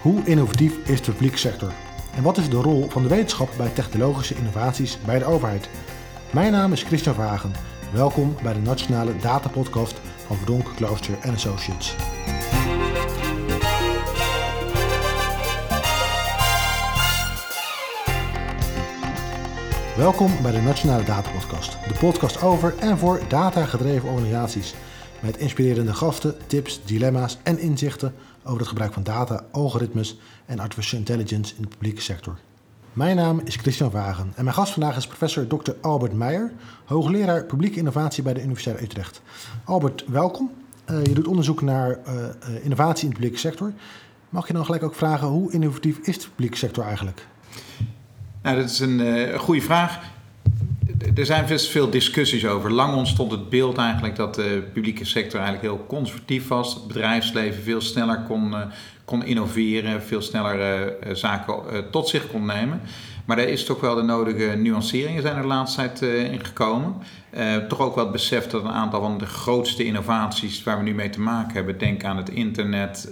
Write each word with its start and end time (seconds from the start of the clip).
Hoe 0.00 0.24
innovatief 0.24 0.88
is 0.88 1.02
de 1.02 1.12
publieke 1.12 1.38
sector? 1.38 1.72
En 2.14 2.22
wat 2.22 2.38
is 2.38 2.50
de 2.50 2.56
rol 2.56 2.88
van 2.88 3.02
de 3.02 3.08
wetenschap 3.08 3.50
bij 3.56 3.68
technologische 3.68 4.34
innovaties 4.34 4.98
bij 5.04 5.18
de 5.18 5.24
overheid? 5.24 5.68
Mijn 6.32 6.52
naam 6.52 6.72
is 6.72 6.82
Christian 6.82 7.14
Vagen. 7.14 7.52
Welkom 7.92 8.36
bij 8.42 8.52
de 8.52 8.60
Nationale 8.60 9.16
Data 9.16 9.48
Podcast 9.48 10.00
van 10.26 10.36
Verdonk, 10.36 10.66
Klooster 10.76 11.14
Associates. 11.32 11.94
Welkom 19.96 20.42
bij 20.42 20.52
de 20.52 20.60
Nationale 20.60 21.04
Data 21.04 21.30
Podcast, 21.30 21.72
de 21.88 21.94
podcast 21.98 22.42
over 22.42 22.74
en 22.78 22.98
voor 22.98 23.20
data-gedreven 23.28 24.08
organisaties. 24.08 24.74
Met 25.20 25.36
inspirerende 25.36 25.94
gasten, 25.94 26.34
tips, 26.46 26.80
dilemma's 26.84 27.38
en 27.42 27.58
inzichten 27.58 28.14
over 28.44 28.58
het 28.58 28.68
gebruik 28.68 28.92
van 28.92 29.02
data, 29.02 29.44
algoritmes 29.50 30.18
en 30.46 30.58
artificial 30.58 30.98
intelligence 30.98 31.54
in 31.56 31.62
de 31.62 31.68
publieke 31.68 32.00
sector. 32.00 32.38
Mijn 32.92 33.16
naam 33.16 33.40
is 33.44 33.56
Christian 33.56 33.90
Wagen 33.90 34.32
en 34.36 34.44
mijn 34.44 34.56
gast 34.56 34.72
vandaag 34.72 34.96
is 34.96 35.06
professor 35.06 35.46
Dr. 35.46 35.72
Albert 35.80 36.12
Meijer, 36.12 36.52
hoogleraar 36.84 37.44
publieke 37.44 37.78
innovatie 37.78 38.22
bij 38.22 38.34
de 38.34 38.42
Universiteit 38.42 38.82
Utrecht. 38.82 39.22
Albert, 39.64 40.04
welkom. 40.06 40.50
Uh, 40.90 41.04
je 41.04 41.12
doet 41.14 41.26
onderzoek 41.26 41.62
naar 41.62 41.88
uh, 42.06 42.14
uh, 42.14 42.64
innovatie 42.64 43.02
in 43.02 43.08
de 43.08 43.14
publieke 43.14 43.38
sector. 43.38 43.72
Mag 44.28 44.46
je 44.46 44.52
dan 44.52 44.64
gelijk 44.64 44.82
ook 44.82 44.94
vragen 44.94 45.28
hoe 45.28 45.52
innovatief 45.52 45.98
is 45.98 46.18
de 46.18 46.28
publieke 46.28 46.56
sector 46.56 46.84
eigenlijk? 46.84 47.26
Nou, 48.42 48.56
dat 48.56 48.70
is 48.70 48.80
een 48.80 49.38
goede 49.38 49.60
vraag 49.60 50.09
er 51.14 51.26
zijn 51.26 51.48
veel 51.48 51.90
discussies 51.90 52.46
over. 52.46 52.72
Lang 52.72 52.94
ontstond 52.94 53.30
het 53.30 53.48
beeld 53.48 53.78
eigenlijk 53.78 54.16
dat 54.16 54.34
de 54.34 54.62
publieke 54.72 55.04
sector 55.04 55.40
eigenlijk 55.40 55.74
heel 55.74 55.86
conservatief 55.86 56.48
was. 56.48 56.74
Het 56.74 56.86
bedrijfsleven 56.86 57.62
veel 57.62 57.80
sneller 57.80 58.22
kon, 58.28 58.50
uh, 58.50 58.60
kon 59.04 59.24
innoveren, 59.24 60.02
veel 60.02 60.22
sneller 60.22 60.88
uh, 61.06 61.14
zaken 61.14 61.54
uh, 61.72 61.78
tot 61.90 62.08
zich 62.08 62.26
kon 62.26 62.46
nemen. 62.46 62.80
Maar 63.24 63.36
daar 63.36 63.48
is 63.48 63.64
toch 63.64 63.80
wel 63.80 63.94
de 63.94 64.02
nodige 64.02 64.56
nuanceringen 64.56 65.22
zijn 65.22 65.36
er 65.36 65.42
de 65.42 65.48
laatste 65.48 65.92
tijd 65.92 66.02
in 66.32 66.44
gekomen. 66.44 66.94
toch 67.68 67.80
ook 67.80 67.94
wel 67.94 68.04
het 68.04 68.12
besef 68.12 68.46
dat 68.46 68.64
een 68.64 68.70
aantal 68.70 69.00
van 69.00 69.18
de 69.18 69.26
grootste 69.26 69.84
innovaties 69.84 70.62
waar 70.62 70.76
we 70.78 70.82
nu 70.82 70.94
mee 70.94 71.10
te 71.10 71.20
maken 71.20 71.52
hebben, 71.52 71.78
denk 71.78 72.04
aan 72.04 72.16
het 72.16 72.30
internet 72.30 73.10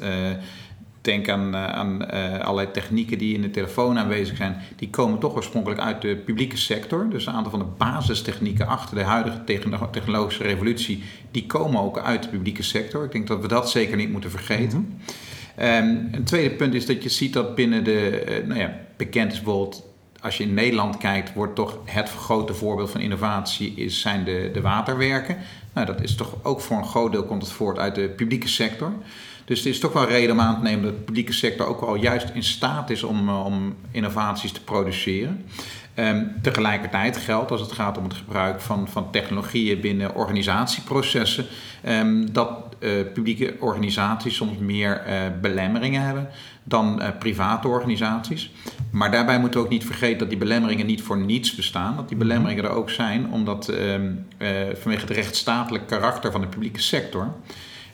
denk 1.01 1.29
aan, 1.29 1.55
eh, 1.55 1.65
aan 1.65 2.03
uh, 2.15 2.39
allerlei 2.39 2.71
technieken 2.71 3.19
die 3.19 3.35
in 3.35 3.43
de 3.43 3.51
telefoon 3.51 3.99
aanwezig 3.99 4.37
zijn. 4.37 4.57
Die 4.77 4.91
komen 4.91 5.19
toch 5.19 5.35
oorspronkelijk 5.35 5.81
uit 5.81 6.03
de 6.03 6.17
publieke 6.17 6.57
sector. 6.57 7.11
Dus 7.11 7.27
een 7.27 7.33
aantal 7.33 7.51
van 7.51 7.61
de 7.61 7.75
basistechnieken 7.77 8.67
achter 8.67 8.97
de 8.97 9.03
huidige 9.03 9.45
technologische 9.91 10.43
revolutie... 10.43 11.03
die 11.31 11.47
komen 11.47 11.81
ook 11.81 11.99
uit 11.99 12.23
de 12.23 12.29
publieke 12.29 12.63
sector. 12.63 13.05
Ik 13.05 13.13
denk 13.13 13.27
dat 13.27 13.41
we 13.41 13.49
dat 13.49 13.71
zeker 13.71 13.97
niet 13.97 14.11
moeten 14.13 14.31
vergeten. 14.31 14.79
Mm 14.79 14.97
een 15.59 16.25
tweede 16.25 16.55
punt 16.55 16.75
is 16.75 16.87
dat 16.87 17.03
je 17.03 17.09
ziet 17.09 17.33
dat 17.33 17.55
binnen 17.55 17.85
de... 17.85 18.25
Uh, 18.29 18.47
nou 18.47 18.61
ja, 18.61 18.75
bekend 18.97 19.33
is 19.33 19.43
bijvoorbeeld... 19.43 19.87
Als 20.21 20.37
je 20.37 20.45
in 20.45 20.55
Nederland 20.55 20.97
kijkt, 20.97 21.35
wordt 21.35 21.55
toch 21.55 21.79
het 21.85 22.11
grote 22.11 22.55
voorbeeld 22.55 22.91
van 22.91 23.01
innovatie 23.01 23.75
is, 23.75 24.01
zijn 24.01 24.25
de, 24.25 24.51
de 24.53 24.61
waterwerken. 24.61 25.37
Nou, 25.75 25.87
dat 25.87 26.03
is 26.03 26.15
toch 26.15 26.35
ook 26.43 26.61
voor 26.61 26.77
een 26.77 26.85
groot 26.85 27.13
deel 27.13 27.25
komt 27.25 27.43
het 27.43 27.53
voort 27.53 27.79
uit 27.79 27.95
de 27.95 28.09
publieke 28.09 28.49
sector. 28.49 28.93
Dus 29.49 29.59
het 29.59 29.67
is 29.67 29.79
toch 29.79 29.93
wel 29.93 30.07
reden 30.07 30.33
om 30.33 30.41
aan 30.41 30.57
te 30.57 30.63
nemen 30.63 30.85
dat 30.85 30.93
de 30.93 31.03
publieke 31.03 31.33
sector 31.33 31.67
ook 31.67 31.81
wel 31.81 31.95
juist 31.95 32.31
in 32.35 32.43
staat 32.43 32.91
is 32.91 33.03
om, 33.03 33.29
eh, 33.29 33.45
om 33.45 33.75
innovaties 33.91 34.53
te 34.53 34.63
produceren. 34.63 35.45
Um, 35.95 36.33
tegelijkertijd 36.43 37.17
geldt 37.17 37.51
als 37.51 37.61
het 37.61 37.73
gaat 37.73 37.99
om 37.99 38.05
het 38.05 38.15
gebruik 38.15 38.61
van, 38.61 38.89
van 38.89 39.11
technologieën 39.11 39.81
binnen 39.81 40.15
organisatieprocessen, 40.15 41.47
um, 41.89 42.33
dat 42.33 42.51
uh, 42.79 42.91
publieke 43.15 43.55
organisaties 43.61 44.37
soms 44.37 44.59
meer 44.59 45.03
uh, 45.07 45.15
belemmeringen 45.41 46.03
hebben 46.03 46.29
dan 46.65 47.03
uh, 47.03 47.09
private 47.19 47.69
organisaties. 47.69 48.51
Maar 48.91 49.11
daarbij 49.11 49.41
moeten 49.41 49.61
we 49.61 49.67
ook 49.67 49.73
niet 49.73 49.85
vergeten 49.85 50.19
dat 50.19 50.29
die 50.29 50.39
belemmeringen 50.39 50.87
niet 50.87 51.03
voor 51.03 51.19
niets 51.19 51.55
bestaan. 51.55 51.97
Dat 51.97 52.09
die 52.09 52.17
mhm. 52.17 52.27
belemmeringen 52.27 52.65
er 52.65 52.71
ook 52.71 52.91
zijn 52.91 53.33
omdat 53.33 53.69
um, 53.69 54.27
vanwege 54.81 55.01
het 55.07 55.11
rechtsstatelijk 55.11 55.87
karakter 55.87 56.33
van 56.33 56.41
de 56.41 56.47
publieke 56.47 56.81
sector 56.81 57.33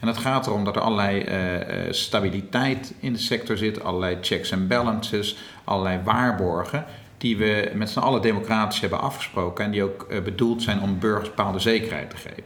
en 0.05 0.11
het 0.11 0.19
gaat 0.19 0.47
erom 0.47 0.65
dat 0.65 0.77
er 0.77 0.83
allerlei 0.83 1.25
uh, 1.25 1.93
stabiliteit 1.93 2.95
in 3.01 3.13
de 3.13 3.19
sector 3.19 3.57
zit, 3.57 3.85
allerlei 3.85 4.17
checks 4.21 4.51
en 4.51 4.67
balances, 4.67 5.37
allerlei 5.65 6.01
waarborgen 6.05 6.85
die 7.19 7.37
we 7.37 7.71
met 7.75 7.91
z'n 7.91 7.99
allen 7.99 8.23
democratisch 8.23 8.81
hebben 8.81 9.01
afgesproken 9.01 9.65
en 9.65 9.71
die 9.71 9.83
ook 9.83 10.07
uh, 10.11 10.23
bedoeld 10.23 10.63
zijn 10.63 10.81
om 10.81 10.99
burgers 10.99 11.29
bepaalde 11.29 11.59
zekerheid 11.59 12.11
te 12.11 12.17
geven. 12.17 12.43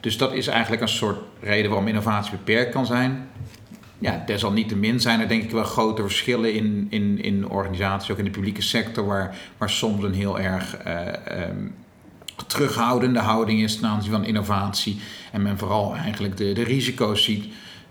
Dus 0.00 0.16
dat 0.16 0.32
is 0.32 0.46
eigenlijk 0.46 0.82
een 0.82 0.88
soort 0.88 1.18
reden 1.40 1.70
waarom 1.70 1.88
innovatie 1.88 2.30
beperkt 2.30 2.72
kan 2.72 2.86
zijn. 2.86 3.28
Ja, 3.98 4.22
desalniettemin 4.26 5.00
zijn 5.00 5.20
er 5.20 5.28
denk 5.28 5.42
ik 5.42 5.50
wel 5.50 5.64
grote 5.64 6.02
verschillen 6.02 6.54
in, 6.54 6.86
in, 6.90 7.22
in 7.22 7.48
organisaties, 7.48 8.10
ook 8.10 8.18
in 8.18 8.24
de 8.24 8.30
publieke 8.30 8.62
sector, 8.62 9.06
waar, 9.06 9.36
waar 9.58 9.70
soms 9.70 10.04
een 10.04 10.14
heel 10.14 10.38
erg 10.38 10.76
um, 11.48 11.74
terughoudende 12.46 13.18
houding 13.18 13.62
is 13.62 13.76
ten 13.76 13.88
aanzien 13.88 14.10
van 14.10 14.24
innovatie. 14.24 15.00
En 15.32 15.42
men 15.42 15.58
vooral 15.58 15.94
eigenlijk 15.94 16.36
de, 16.36 16.52
de 16.52 16.64
risico's 16.64 17.24
ziet. 17.24 17.44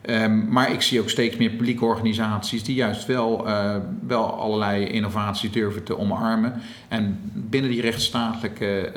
Um, 0.06 0.48
maar 0.50 0.72
ik 0.72 0.82
zie 0.82 1.00
ook 1.00 1.10
steeds 1.10 1.38
meer 1.38 1.50
publieke 1.50 1.86
organisaties 1.86 2.64
die 2.64 2.76
juist 2.76 3.06
wel, 3.06 3.48
uh, 3.48 3.76
wel 4.08 4.40
allerlei 4.40 4.86
innovaties 4.86 5.52
durven 5.52 5.84
te 5.84 5.98
omarmen. 5.98 6.62
En 6.88 7.20
binnen 7.34 7.72
die 7.72 7.82
rechtsstatelijke 7.82 8.92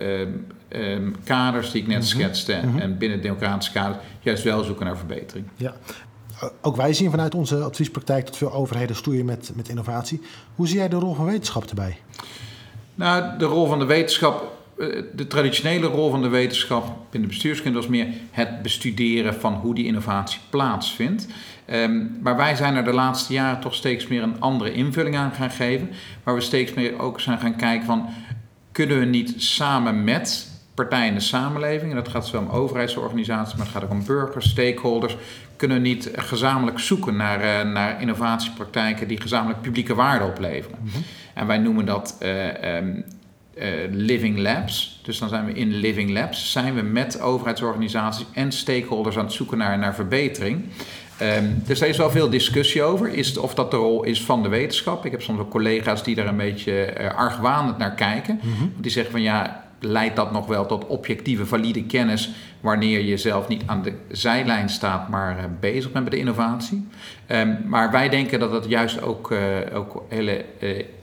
uh, 0.71 0.93
um, 0.93 1.15
kaders 1.25 1.71
die 1.71 1.83
ik 1.83 1.87
net 1.87 1.97
mm 1.97 2.03
-hmm. 2.03 2.21
schetste 2.21 2.61
mm 2.63 2.71
-hmm. 2.71 2.79
en 2.79 2.99
binnen 2.99 3.23
democratische 3.23 3.73
kaders 3.73 3.99
juist 4.21 4.43
wel 4.43 4.65
zoeken 4.65 4.87
naar 4.87 4.97
verbetering. 4.97 5.47
Ja. 5.57 5.75
Ook 6.63 6.77
wij 6.77 6.93
zien 6.93 7.11
vanuit 7.11 7.35
onze 7.35 7.63
adviespraktijk 7.63 8.27
dat 8.27 8.37
veel 8.37 8.53
overheden 8.53 8.97
stoeien 8.97 9.25
met, 9.25 9.53
met 9.55 9.69
innovatie. 9.69 10.23
Hoe 10.55 10.69
zie 10.69 10.77
jij 10.77 10.89
de 10.89 10.97
rol 10.97 11.15
van 11.15 11.25
wetenschap 11.25 11.65
erbij? 11.65 11.99
Nou, 12.95 13.39
de 13.39 13.45
rol 13.45 13.67
van 13.67 13.79
de 13.79 13.85
wetenschap 13.85 14.57
de 15.15 15.27
traditionele 15.29 15.87
rol 15.87 16.11
van 16.11 16.23
de 16.23 16.29
wetenschap 16.29 16.97
binnen 17.11 17.29
bestuurskunde 17.29 17.79
was 17.79 17.89
meer 17.89 18.07
het 18.31 18.63
bestuderen 18.63 19.35
van 19.35 19.55
hoe 19.55 19.75
die 19.75 19.87
innovatie 19.87 20.41
plaatsvindt. 20.51 21.27
Um, 21.71 22.19
maar 22.23 22.37
wij 22.37 22.57
zijn 22.57 22.75
er 22.75 22.85
de 22.85 22.93
laatste 22.93 23.33
jaren 23.33 23.61
toch 23.61 23.75
steeds 23.75 24.07
meer 24.07 24.23
een 24.23 24.41
andere 24.41 24.73
invulling 24.73 25.17
aan 25.17 25.33
gaan 25.33 25.51
geven. 25.51 25.91
Waar 26.23 26.35
we 26.35 26.41
steeds 26.41 26.75
meer 26.75 26.99
ook 26.99 27.21
zijn 27.21 27.39
gaan 27.39 27.57
kijken 27.57 27.87
van 27.87 28.09
kunnen 28.73 28.99
we 28.99 29.05
niet 29.05 29.35
samen 29.37 30.05
met 30.05 30.55
partijen 30.75 31.09
in 31.09 31.15
de 31.15 31.21
samenleving, 31.21 31.91
en 31.91 31.97
dat 31.97 32.09
gaat 32.09 32.27
zowel 32.27 32.41
om 32.41 32.49
overheidsorganisaties, 32.49 33.55
maar 33.55 33.67
het 33.67 33.75
gaat 33.75 33.85
ook 33.85 33.91
om 33.91 34.05
burgers, 34.07 34.51
stakeholders, 34.51 35.17
kunnen 35.57 35.77
we 35.77 35.89
niet 35.89 36.11
gezamenlijk 36.15 36.79
zoeken 36.79 37.17
naar, 37.17 37.67
uh, 37.67 37.73
naar 37.73 38.01
innovatiepraktijken 38.01 39.09
die 39.09 39.21
gezamenlijk 39.21 39.61
publieke 39.61 39.95
waarde 39.95 40.25
opleveren. 40.25 40.79
Mm 40.83 40.91
-hmm. 40.93 41.03
En 41.35 41.47
wij 41.47 41.59
noemen 41.59 41.87
dat 41.87 42.19
uh, 42.23 42.77
um, 42.77 42.89
uh, 42.97 43.03
living 43.91 44.39
labs. 44.39 45.01
Dus 45.03 45.19
dan 45.19 45.29
zijn 45.29 45.45
we 45.45 45.53
in 45.53 45.75
living 45.75 46.11
labs, 46.11 46.53
zijn 46.53 46.75
we 46.75 46.83
met 46.83 47.21
overheidsorganisaties 47.21 48.27
en 48.33 48.53
stakeholders 48.53 49.19
aan 49.19 49.25
het 49.25 49.33
zoeken 49.33 49.59
naar, 49.59 49.79
naar 49.79 49.95
verbetering. 49.95 50.65
Um, 51.23 51.63
dus 51.67 51.79
daar 51.79 51.89
is 51.89 51.97
wel 51.97 52.11
veel 52.11 52.31
discussie 52.31 52.83
over, 52.83 53.09
is 53.09 53.39
of 53.39 53.55
dat 53.55 53.71
de 53.71 53.77
rol 53.77 54.05
is 54.05 54.25
van 54.25 54.43
de 54.43 54.49
wetenschap. 54.49 55.05
Ik 55.05 55.11
heb 55.11 55.23
soms 55.23 55.41
ook 55.41 55.51
collega's 55.51 56.03
die 56.03 56.15
daar 56.15 56.27
een 56.27 56.37
beetje 56.37 56.95
uh, 57.01 57.15
argwanend 57.15 57.79
naar 57.79 57.95
kijken. 57.95 58.41
Mm 58.43 58.53
-hmm. 58.59 58.73
Die 58.77 58.91
zeggen 58.91 59.13
van 59.13 59.23
ja, 59.23 59.65
leidt 59.81 60.17
dat 60.17 60.33
nog 60.33 60.47
wel 60.47 60.67
tot 60.67 60.87
objectieve, 60.87 61.47
valide 61.47 61.85
kennis 61.85 62.31
wanneer 62.61 63.01
je 63.01 63.17
zelf 63.17 63.49
niet 63.49 63.63
aan 63.67 63.83
de 63.83 63.93
zijlijn 64.11 64.69
staat, 64.69 65.09
maar 65.09 65.39
uh, 65.39 65.45
bezig 65.61 65.93
bent 65.93 66.05
met 66.05 66.13
de 66.13 66.19
innovatie. 66.19 66.89
Um, 67.29 67.59
maar 67.67 67.91
wij 67.91 68.09
denken 68.09 68.39
dat 68.39 68.51
dat 68.51 68.65
juist 68.69 69.03
ook, 69.03 69.31
uh, 69.31 69.39
ook 69.75 70.05
hele 70.09 70.45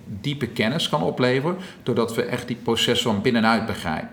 diepe 0.06 0.48
kennis 0.48 0.90
kan 0.90 1.04
opleveren, 1.04 1.58
doordat 1.84 2.16
we 2.16 2.24
echt 2.24 2.48
die 2.48 2.56
processen 2.56 3.12
van 3.12 3.22
binnenuit 3.22 3.66
begrijpen. 3.66 4.10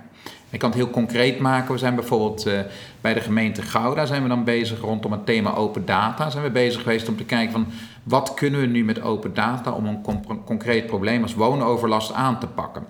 Ik 0.50 0.58
kan 0.58 0.70
het 0.70 0.78
heel 0.78 0.90
concreet 0.90 1.38
maken. 1.38 1.72
We 1.72 1.78
zijn 1.78 1.94
bijvoorbeeld 1.94 2.46
uh, 2.46 2.60
bij 3.00 3.14
de 3.14 3.20
gemeente 3.20 3.62
Gouda 3.62 4.06
zijn 4.06 4.22
we 4.22 4.28
dan 4.28 4.44
bezig 4.44 4.80
rondom 4.80 5.12
het 5.12 5.26
thema 5.26 5.54
open 5.54 5.84
data. 5.84 6.30
Zijn 6.30 6.44
we 6.44 6.50
bezig 6.50 6.82
geweest 6.82 7.08
om 7.08 7.16
te 7.16 7.24
kijken 7.24 7.52
van 7.52 7.66
wat 8.02 8.34
kunnen 8.34 8.60
we 8.60 8.66
nu 8.66 8.84
met 8.84 9.02
open 9.02 9.34
data 9.34 9.70
om 9.70 9.86
een 9.86 10.02
concreet 10.44 10.86
probleem 10.86 11.22
als 11.22 11.34
woonoverlast 11.34 12.12
aan 12.12 12.38
te 12.38 12.46
pakken. 12.46 12.84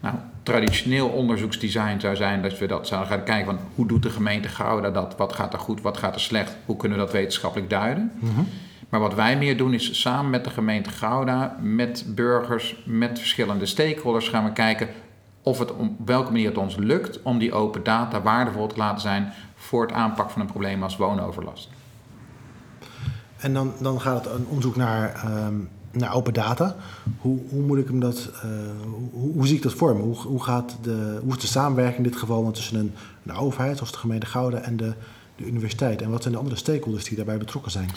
Nou, 0.00 0.14
traditioneel 0.42 1.08
onderzoeksdesign 1.08 2.00
zou 2.00 2.16
zijn 2.16 2.42
dat 2.42 2.58
we 2.58 2.66
dat 2.66 2.86
zouden 2.86 3.10
gaan 3.10 3.24
kijken 3.24 3.46
van 3.46 3.58
hoe 3.74 3.86
doet 3.86 4.02
de 4.02 4.10
gemeente 4.10 4.48
Gouda 4.48 4.90
dat, 4.90 5.16
wat 5.16 5.32
gaat 5.32 5.52
er 5.52 5.58
goed, 5.58 5.80
wat 5.80 5.96
gaat 5.96 6.14
er 6.14 6.20
slecht, 6.20 6.56
hoe 6.64 6.76
kunnen 6.76 6.98
we 6.98 7.04
dat 7.04 7.12
wetenschappelijk 7.12 7.70
duiden. 7.70 8.12
-hmm. 8.20 8.48
Maar 8.88 9.00
wat 9.00 9.14
wij 9.14 9.38
meer 9.38 9.56
doen 9.56 9.74
is 9.74 10.00
samen 10.00 10.30
met 10.30 10.44
de 10.44 10.50
gemeente 10.50 10.90
Gouda, 10.90 11.56
met 11.60 12.04
burgers, 12.06 12.82
met 12.84 13.18
verschillende 13.18 13.66
stakeholders 13.66 14.28
gaan 14.28 14.44
we 14.44 14.52
kijken 14.52 14.88
of 15.42 15.58
het 15.58 15.72
op 15.72 15.90
welke 16.04 16.30
manier 16.30 16.48
het 16.48 16.58
ons 16.58 16.76
lukt 16.76 17.22
om 17.22 17.38
die 17.38 17.52
open 17.52 17.82
data 17.82 18.22
waardevol 18.22 18.66
te 18.66 18.76
laten 18.76 19.00
zijn 19.00 19.32
voor 19.54 19.82
het 19.82 19.92
aanpakken 19.92 20.32
van 20.32 20.40
een 20.40 20.48
probleem 20.48 20.82
als 20.82 20.96
woonoverlast. 20.96 21.68
En 23.36 23.54
dan, 23.54 23.72
dan 23.80 24.00
gaat 24.00 24.24
het 24.24 24.34
een 24.34 24.46
onderzoek 24.46 24.76
naar, 24.76 25.24
um, 25.46 25.68
naar 25.90 26.14
open 26.14 26.34
data. 26.34 26.76
Hoe, 27.18 27.38
hoe 27.48 27.62
moet 27.62 27.78
ik 27.78 27.86
hem 27.86 28.00
dat, 28.00 28.30
uh, 28.34 28.40
hoe, 29.12 29.32
hoe, 29.32 29.46
zie 29.46 29.56
ik 29.56 29.62
dat 29.62 29.72
vormen? 29.72 30.02
Hoe, 30.02 30.16
hoe, 30.16 30.42
gaat 30.42 30.76
de, 30.82 31.18
hoe 31.22 31.34
is 31.34 31.40
de 31.40 31.46
samenwerking 31.46 31.96
in 31.96 32.10
dit 32.10 32.16
geval 32.20 32.50
tussen 32.50 32.78
een, 32.78 32.94
een 33.24 33.34
overheid, 33.34 33.76
zoals 33.76 33.92
de 33.92 33.98
gemeente 33.98 34.26
Gouda, 34.26 34.58
en 34.58 34.76
de, 34.76 34.94
de 35.36 35.46
universiteit? 35.46 36.02
En 36.02 36.10
wat 36.10 36.22
zijn 36.22 36.34
de 36.34 36.40
andere 36.40 36.58
stakeholders 36.58 37.04
die 37.04 37.16
daarbij 37.16 37.38
betrokken 37.38 37.72
zijn? 37.72 37.90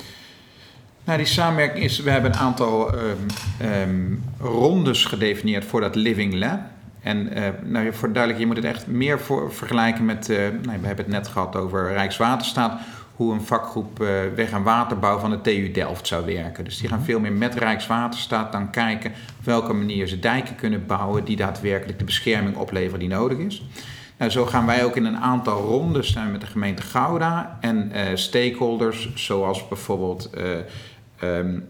Nou, 1.09 1.21
die 1.21 1.29
samenwerking 1.29 1.83
is, 1.83 2.00
we 2.00 2.09
hebben 2.09 2.31
een 2.31 2.38
aantal 2.38 2.94
um, 2.94 3.25
um, 3.61 4.23
rondes 4.39 5.06
gedefinieerd 5.06 5.65
voor 5.65 5.81
dat 5.81 5.95
Living 5.95 6.33
Lab. 6.33 6.59
En 7.01 7.38
uh, 7.38 7.47
nou, 7.63 7.94
voor 7.94 8.11
duidelijk, 8.11 8.41
je 8.41 8.47
moet 8.47 8.56
het 8.56 8.65
echt 8.65 8.88
meer 8.88 9.19
voor, 9.19 9.53
vergelijken 9.53 10.06
met, 10.06 10.29
uh, 10.29 10.38
nou, 10.38 10.79
we 10.79 10.88
hebben 10.88 11.06
het 11.06 11.13
net 11.13 11.27
gehad 11.27 11.56
over 11.56 11.91
Rijkswaterstaat, 11.91 12.79
hoe 13.15 13.33
een 13.33 13.41
vakgroep 13.41 14.01
uh, 14.01 14.07
weg- 14.35 14.51
en 14.51 14.63
waterbouw 14.63 15.19
van 15.19 15.29
de 15.29 15.41
TU 15.41 15.71
Delft 15.71 16.07
zou 16.07 16.25
werken. 16.25 16.63
Dus 16.63 16.77
die 16.77 16.89
gaan 16.89 17.03
veel 17.03 17.19
meer 17.19 17.33
met 17.33 17.55
Rijkswaterstaat 17.55 18.51
dan 18.51 18.69
kijken 18.69 19.12
op 19.39 19.45
welke 19.45 19.73
manier 19.73 20.07
ze 20.07 20.19
dijken 20.19 20.55
kunnen 20.55 20.85
bouwen 20.85 21.25
die 21.25 21.35
daadwerkelijk 21.35 22.00
de 22.00 22.05
bescherming 22.05 22.55
opleveren 22.55 23.00
die 23.00 23.09
nodig 23.09 23.38
is. 23.38 23.63
Nou, 24.17 24.31
zo 24.31 24.45
gaan 24.45 24.65
wij 24.65 24.83
ook 24.83 24.95
in 24.95 25.05
een 25.05 25.19
aantal 25.19 25.62
rondes 25.62 26.12
zijn 26.12 26.31
met 26.31 26.41
de 26.41 26.47
gemeente 26.47 26.81
Gouda 26.81 27.57
en 27.62 27.91
stakeholders, 28.13 29.13
zoals 29.15 29.67
bijvoorbeeld 29.67 30.29
um, 31.24 31.68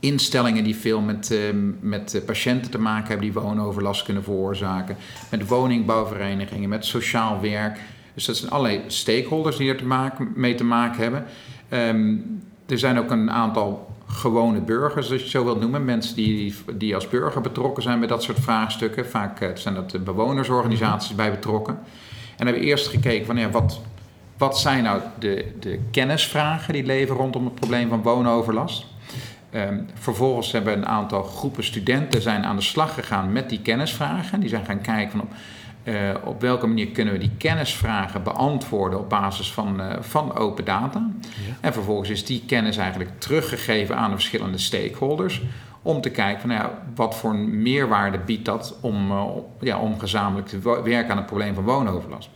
instellingen 0.00 0.64
die 0.64 0.76
veel 0.76 1.00
met, 1.00 1.30
uh, 1.32 1.38
met 1.80 2.22
patiënten 2.26 2.70
te 2.70 2.78
maken 2.78 3.08
hebben 3.08 3.32
die 3.32 3.42
woonoverlast 3.42 4.02
kunnen 4.02 4.22
veroorzaken, 4.22 4.96
met 5.30 5.48
woningbouwverenigingen, 5.48 6.68
met 6.68 6.84
sociaal 6.84 7.40
werk. 7.40 7.78
Dus 8.14 8.24
dat 8.24 8.36
zijn 8.36 8.50
allerlei 8.50 8.82
stakeholders 8.86 9.56
die 9.56 9.68
er 9.68 9.76
te 9.76 9.86
maken, 9.86 10.32
mee 10.34 10.54
te 10.54 10.64
maken 10.64 11.02
hebben. 11.02 11.24
Um, 11.70 12.42
er 12.66 12.78
zijn 12.78 12.98
ook 12.98 13.10
een 13.10 13.30
aantal 13.30 13.94
gewone 14.06 14.60
burgers, 14.60 15.10
als 15.10 15.16
je 15.16 15.22
het 15.22 15.30
zo 15.30 15.44
wilt 15.44 15.60
noemen. 15.60 15.84
Mensen 15.84 16.16
die, 16.16 16.54
die 16.74 16.94
als 16.94 17.08
burger 17.08 17.40
betrokken 17.40 17.82
zijn 17.82 17.98
bij 17.98 18.08
dat 18.08 18.22
soort 18.22 18.40
vraagstukken. 18.40 19.06
Vaak 19.06 19.40
uh, 19.40 19.48
zijn 19.54 19.74
dat 19.74 20.04
bewonersorganisaties 20.04 21.14
bij 21.14 21.30
betrokken. 21.30 21.78
En 22.36 22.46
hebben 22.46 22.62
we 22.62 22.68
eerst 22.68 22.88
gekeken 22.88 23.26
van 23.26 23.36
ja, 23.36 23.50
wat, 23.50 23.80
wat 24.36 24.58
zijn 24.58 24.82
nou 24.82 25.00
de, 25.18 25.52
de 25.60 25.80
kennisvragen 25.90 26.72
die 26.72 26.84
leven 26.84 27.16
rondom 27.16 27.44
het 27.44 27.54
probleem 27.54 27.88
van 27.88 28.02
woonoverlast? 28.02 28.86
Um, 29.54 29.86
vervolgens 29.94 30.52
hebben 30.52 30.72
een 30.72 30.86
aantal 30.86 31.22
groepen 31.22 31.64
studenten 31.64 32.22
zijn 32.22 32.44
aan 32.44 32.56
de 32.56 32.62
slag 32.62 32.94
gegaan 32.94 33.32
met 33.32 33.48
die 33.48 33.60
kennisvragen. 33.60 34.40
Die 34.40 34.48
zijn 34.48 34.64
gaan 34.64 34.80
kijken 34.80 35.10
van 35.10 35.20
op, 35.20 35.32
uh, 35.84 35.94
op 36.24 36.40
welke 36.40 36.66
manier 36.66 36.88
kunnen 36.88 37.14
we 37.14 37.20
die 37.20 37.36
kennisvragen 37.38 38.22
beantwoorden 38.22 38.98
op 38.98 39.08
basis 39.08 39.52
van, 39.52 39.80
uh, 39.80 39.86
van 40.00 40.36
open 40.36 40.64
data. 40.64 41.10
Ja. 41.20 41.54
En 41.60 41.72
vervolgens 41.72 42.10
is 42.10 42.24
die 42.24 42.42
kennis 42.46 42.76
eigenlijk 42.76 43.10
teruggegeven 43.18 43.96
aan 43.96 44.10
de 44.10 44.16
verschillende 44.16 44.58
stakeholders. 44.58 45.42
Om 45.82 46.00
te 46.00 46.10
kijken 46.10 46.40
van 46.40 46.50
nou 46.50 46.62
ja, 46.62 46.82
wat 46.94 47.16
voor 47.16 47.34
meerwaarde 47.36 48.18
biedt 48.18 48.44
dat 48.44 48.76
om, 48.80 49.10
uh, 49.10 49.24
ja, 49.60 49.78
om 49.78 49.98
gezamenlijk 49.98 50.48
te 50.48 50.60
werken 50.82 51.10
aan 51.10 51.16
het 51.16 51.26
probleem 51.26 51.54
van 51.54 51.64
woonoverlast. 51.64 52.28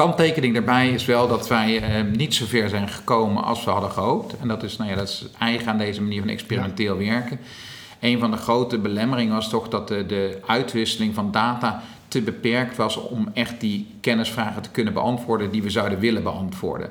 Kanttekening 0.00 0.54
daarbij 0.54 0.90
is 0.90 1.04
wel 1.04 1.28
dat 1.28 1.48
wij 1.48 1.82
eh, 1.82 2.04
niet 2.16 2.34
zo 2.34 2.46
ver 2.46 2.68
zijn 2.68 2.88
gekomen 2.88 3.44
als 3.44 3.64
we 3.64 3.70
hadden 3.70 3.90
gehoopt. 3.90 4.36
En 4.38 4.48
dat 4.48 4.62
is, 4.62 4.76
nou 4.76 4.90
ja, 4.90 4.96
dat 4.96 5.08
is 5.08 5.26
eigen 5.38 5.72
aan 5.72 5.78
deze 5.78 6.02
manier 6.02 6.20
van 6.20 6.28
experimenteel 6.28 6.96
werken. 6.96 7.40
Een 8.00 8.18
van 8.18 8.30
de 8.30 8.36
grote 8.36 8.78
belemmeringen 8.78 9.34
was 9.34 9.48
toch 9.48 9.68
dat 9.68 9.88
de, 9.88 10.06
de 10.06 10.38
uitwisseling 10.46 11.14
van 11.14 11.30
data 11.30 11.82
te 12.08 12.20
beperkt 12.20 12.76
was 12.76 12.96
om 12.96 13.28
echt 13.34 13.60
die 13.60 13.86
kennisvragen 14.00 14.62
te 14.62 14.70
kunnen 14.70 14.92
beantwoorden 14.92 15.50
die 15.50 15.62
we 15.62 15.70
zouden 15.70 15.98
willen 15.98 16.22
beantwoorden. 16.22 16.90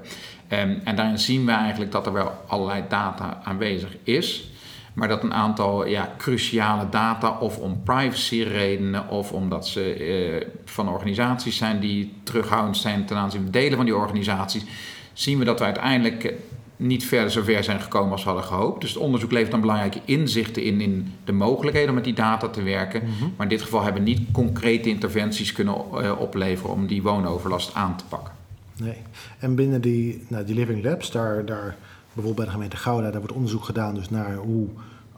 Um, 0.53 0.81
en 0.83 0.95
daarin 0.95 1.19
zien 1.19 1.45
we 1.45 1.51
eigenlijk 1.51 1.91
dat 1.91 2.05
er 2.05 2.13
wel 2.13 2.31
allerlei 2.47 2.83
data 2.89 3.41
aanwezig 3.43 3.97
is. 4.03 4.49
Maar 4.99 5.07
dat 5.07 5.23
een 5.23 5.33
aantal 5.33 5.87
ja, 5.87 6.13
cruciale 6.17 6.89
data, 6.89 7.37
of 7.39 7.57
om 7.57 7.81
privacyredenen, 7.83 9.09
of 9.09 9.31
omdat 9.31 9.67
ze 9.67 9.93
eh, 9.93 10.47
van 10.65 10.89
organisaties 10.89 11.57
zijn 11.57 11.79
die 11.79 12.13
terughoudend 12.23 12.77
zijn 12.77 13.05
ten 13.05 13.17
aanzien 13.17 13.41
van 13.41 13.51
delen 13.51 13.75
van 13.75 13.85
die 13.85 13.95
organisaties, 13.95 14.65
zien 15.13 15.39
we 15.39 15.45
dat 15.45 15.59
we 15.59 15.65
uiteindelijk 15.65 16.23
eh, 16.23 16.35
niet 16.75 17.05
verder 17.05 17.31
zover 17.31 17.63
zijn 17.63 17.79
gekomen 17.79 18.11
als 18.11 18.23
we 18.23 18.29
hadden 18.29 18.47
gehoopt. 18.47 18.81
Dus 18.81 18.93
het 18.93 19.01
onderzoek 19.01 19.31
levert 19.31 19.51
dan 19.51 19.61
belangrijke 19.61 19.99
inzichten 20.05 20.63
in, 20.63 20.81
in 20.81 21.13
de 21.25 21.31
mogelijkheden 21.31 21.89
om 21.89 21.95
met 21.95 22.03
die 22.03 22.13
data 22.13 22.47
te 22.47 22.63
werken. 22.63 23.01
Mm 23.03 23.11
-hmm. 23.19 23.33
Maar 23.37 23.45
in 23.45 23.55
dit 23.57 23.61
geval 23.61 23.83
hebben 23.83 24.03
we 24.03 24.09
niet 24.09 24.31
concrete 24.31 24.89
interventies 24.89 25.51
kunnen 25.51 25.75
uh, 25.93 26.19
opleveren 26.19 26.71
om 26.71 26.87
die 26.87 27.01
woonoverlast 27.01 27.73
aan 27.73 27.95
te 27.95 28.03
pakken. 28.09 28.33
Nee. 28.77 28.97
En 29.39 29.55
binnen 29.55 29.81
die, 29.81 30.23
nou, 30.27 30.45
die 30.45 30.55
Living 30.55 30.83
Labs, 30.83 31.11
daar, 31.11 31.45
daar 31.45 31.75
bijvoorbeeld 32.13 32.35
bij 32.35 32.45
de 32.45 32.51
gemeente 32.51 32.77
Gouda, 32.77 33.11
daar 33.11 33.19
wordt 33.19 33.35
onderzoek 33.35 33.63
gedaan 33.63 33.95
dus 33.95 34.09
naar 34.09 34.35
hoe 34.35 34.67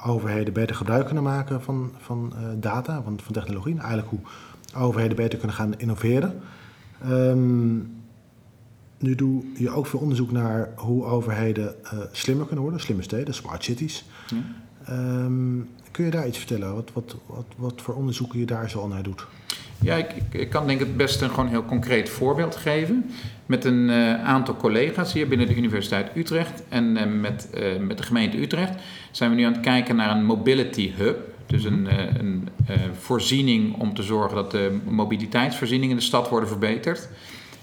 overheden 0.05 0.53
beter 0.53 0.75
gebruik 0.75 1.05
kunnen 1.05 1.23
maken 1.23 1.61
van, 1.61 1.91
van 1.97 2.33
uh, 2.35 2.47
data, 2.55 3.01
van, 3.03 3.19
van 3.23 3.33
technologie. 3.33 3.77
Eigenlijk 3.77 4.09
hoe 4.09 4.19
overheden 4.75 5.15
beter 5.15 5.37
kunnen 5.37 5.57
gaan 5.57 5.79
innoveren. 5.79 6.41
Um, 7.09 7.99
nu 8.97 9.15
doe 9.15 9.43
je 9.55 9.69
ook 9.69 9.87
veel 9.87 9.99
onderzoek 9.99 10.31
naar 10.31 10.69
hoe 10.75 11.05
overheden 11.05 11.75
uh, 11.83 11.99
slimmer 12.11 12.45
kunnen 12.45 12.63
worden, 12.63 12.81
slimme 12.81 13.03
steden, 13.03 13.33
smart 13.33 13.63
cities. 13.63 14.05
Ja. 14.27 15.23
Um, 15.23 15.69
kun 15.91 16.05
je 16.05 16.11
daar 16.11 16.27
iets 16.27 16.37
vertellen? 16.37 16.75
Wat, 16.75 16.89
wat, 16.93 17.15
wat, 17.25 17.45
wat 17.57 17.81
voor 17.81 17.93
onderzoeken 17.93 18.39
je 18.39 18.45
daar 18.45 18.69
zo 18.69 18.79
al 18.79 18.87
naar 18.87 19.03
doet? 19.03 19.27
Ja, 19.81 19.95
ik, 19.95 20.15
ik, 20.29 20.49
kan 20.49 20.67
denk 20.67 20.79
ik 20.79 20.87
het 20.87 20.97
beste 20.97 21.23
een 21.23 21.29
gewoon 21.29 21.47
heel 21.47 21.65
concreet 21.65 22.09
voorbeeld 22.09 22.55
geven. 22.55 23.05
Met 23.51 23.65
een 23.65 23.89
uh, 23.89 24.23
aantal 24.23 24.55
collega's 24.55 25.13
hier 25.13 25.27
binnen 25.27 25.47
de 25.47 25.55
Universiteit 25.55 26.09
Utrecht 26.15 26.63
en 26.69 26.97
uh, 26.97 27.03
met, 27.21 27.49
uh, 27.53 27.87
met 27.87 27.97
de 27.97 28.03
gemeente 28.03 28.41
Utrecht 28.41 28.73
zijn 29.11 29.29
we 29.29 29.35
nu 29.35 29.43
aan 29.43 29.51
het 29.51 29.61
kijken 29.61 29.95
naar 29.95 30.11
een 30.11 30.25
mobility 30.25 30.91
hub. 30.97 31.17
Dus 31.45 31.63
een, 31.63 31.87
een 32.19 32.49
voorziening 32.99 33.75
om 33.77 33.93
te 33.93 34.03
zorgen 34.03 34.35
dat 34.35 34.51
de 34.51 34.79
mobiliteitsvoorzieningen 34.89 35.95
in 35.95 36.01
de 36.01 36.07
stad 36.07 36.29
worden 36.29 36.49
verbeterd. 36.49 37.09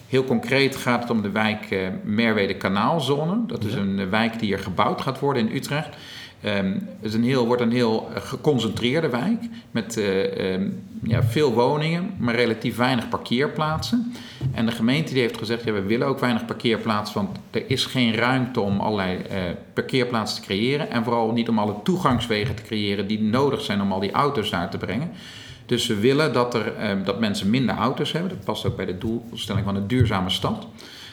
Heel 0.08 0.24
concreet 0.24 0.76
gaat 0.76 1.02
het 1.02 1.10
om 1.10 1.22
de 1.22 1.30
wijk 1.30 1.90
Merwede 2.04 2.56
Kanaalzone. 2.56 3.46
Dat 3.46 3.64
is 3.64 3.74
een 3.74 4.10
wijk 4.10 4.38
die 4.38 4.52
er 4.52 4.58
gebouwd 4.58 5.00
gaat 5.00 5.18
worden 5.18 5.48
in 5.48 5.56
Utrecht. 5.56 5.96
Um, 6.44 6.72
het 6.72 6.84
is 7.00 7.14
een 7.14 7.24
heel, 7.24 7.46
wordt 7.46 7.62
een 7.62 7.72
heel 7.72 8.08
geconcentreerde 8.14 9.08
wijk 9.08 9.44
met 9.70 9.96
uh, 9.96 10.52
um, 10.52 10.82
ja, 11.02 11.22
veel 11.22 11.52
woningen, 11.52 12.14
maar 12.18 12.34
relatief 12.34 12.76
weinig 12.76 13.08
parkeerplaatsen. 13.08 14.12
En 14.52 14.66
de 14.66 14.72
gemeente 14.72 15.12
die 15.12 15.22
heeft 15.22 15.38
gezegd, 15.38 15.64
ja, 15.64 15.72
we 15.72 15.82
willen 15.82 16.06
ook 16.06 16.18
weinig 16.18 16.44
parkeerplaatsen, 16.44 17.14
want 17.14 17.38
er 17.50 17.70
is 17.70 17.86
geen 17.86 18.14
ruimte 18.14 18.60
om 18.60 18.80
allerlei 18.80 19.16
uh, 19.16 19.36
parkeerplaatsen 19.72 20.40
te 20.40 20.46
creëren. 20.46 20.90
En 20.90 21.04
vooral 21.04 21.32
niet 21.32 21.48
om 21.48 21.58
alle 21.58 21.74
toegangswegen 21.82 22.54
te 22.54 22.62
creëren 22.62 23.06
die 23.06 23.22
nodig 23.22 23.60
zijn 23.60 23.80
om 23.80 23.92
al 23.92 24.00
die 24.00 24.12
auto's 24.12 24.50
daar 24.50 24.70
te 24.70 24.78
brengen. 24.78 25.10
Dus 25.66 25.86
we 25.86 26.00
willen 26.00 26.32
dat, 26.32 26.54
er, 26.54 26.72
uh, 26.80 27.04
dat 27.04 27.20
mensen 27.20 27.50
minder 27.50 27.74
auto's 27.74 28.12
hebben. 28.12 28.30
Dat 28.30 28.44
past 28.44 28.66
ook 28.66 28.76
bij 28.76 28.86
de 28.86 28.98
doelstelling 28.98 29.64
van 29.64 29.76
een 29.76 29.86
duurzame 29.86 30.30
stad. 30.30 30.66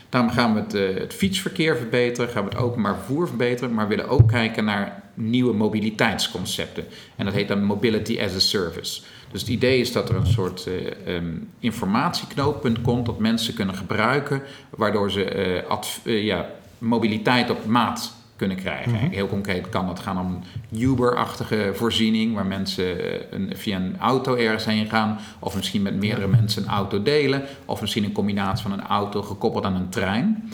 Daarom 0.09 0.31
gaan 0.31 0.53
we 0.53 0.59
het, 0.59 0.99
het, 0.99 1.13
fietsverkeer 1.13 1.77
verbeteren, 1.77 2.29
gaan 2.29 2.43
we 2.43 2.49
het 2.49 2.59
openbaar 2.59 2.95
vervoer 2.95 3.27
verbeteren, 3.27 3.73
maar 3.73 3.87
willen 3.87 4.09
ook 4.09 4.27
kijken 4.27 4.65
naar 4.65 5.03
nieuwe 5.15 5.53
mobiliteitsconcepten. 5.53 6.85
En 7.15 7.25
dat 7.25 7.33
heet 7.33 7.47
dan 7.47 7.63
Mobility 7.63 8.19
as 8.21 8.35
a 8.35 8.39
Service. 8.39 9.01
Dus 9.31 9.41
het 9.41 9.49
idee 9.49 9.79
is 9.79 9.91
dat 9.91 10.09
er 10.09 10.15
een 10.15 10.27
soort 10.27 10.67
uh, 10.67 11.15
um, 11.15 11.49
informatieknooppunt 11.59 12.81
komt 12.81 13.05
dat 13.05 13.19
mensen 13.19 13.53
kunnen 13.53 13.75
gebruiken, 13.75 14.41
waardoor 14.69 15.11
ze 15.11 15.63
uh, 16.03 16.23
ja, 16.23 16.49
mobiliteit 16.77 17.49
op 17.49 17.65
maat 17.65 18.13
kunnen 18.35 18.57
krijgen. 18.57 18.91
Mm 18.91 18.97
-hmm. 18.97 19.09
Heel 19.09 19.27
concreet 19.27 19.69
kan 19.69 19.87
dat 19.87 19.99
gaan 19.99 20.19
om 20.19 20.41
een 20.71 20.81
Uber-achtige 20.81 21.71
voorziening, 21.73 22.35
waar 22.35 22.45
mensen 22.45 22.95
een, 23.35 23.57
via 23.57 23.77
een 23.77 23.95
auto 23.99 24.35
ergens 24.35 24.65
heen 24.65 24.89
gaan, 24.89 25.19
of 25.39 25.55
misschien 25.55 25.81
met 25.81 25.95
meerdere 25.95 26.27
mensen 26.27 26.63
een 26.63 26.69
auto 26.69 27.03
delen, 27.03 27.43
of 27.65 27.81
misschien 27.81 28.03
een 28.03 28.11
combinatie 28.11 28.63
van 28.63 28.79
een 28.79 28.85
auto 28.85 29.21
gekoppeld 29.21 29.65
aan 29.65 29.75
een 29.75 29.89
trein. 29.89 30.51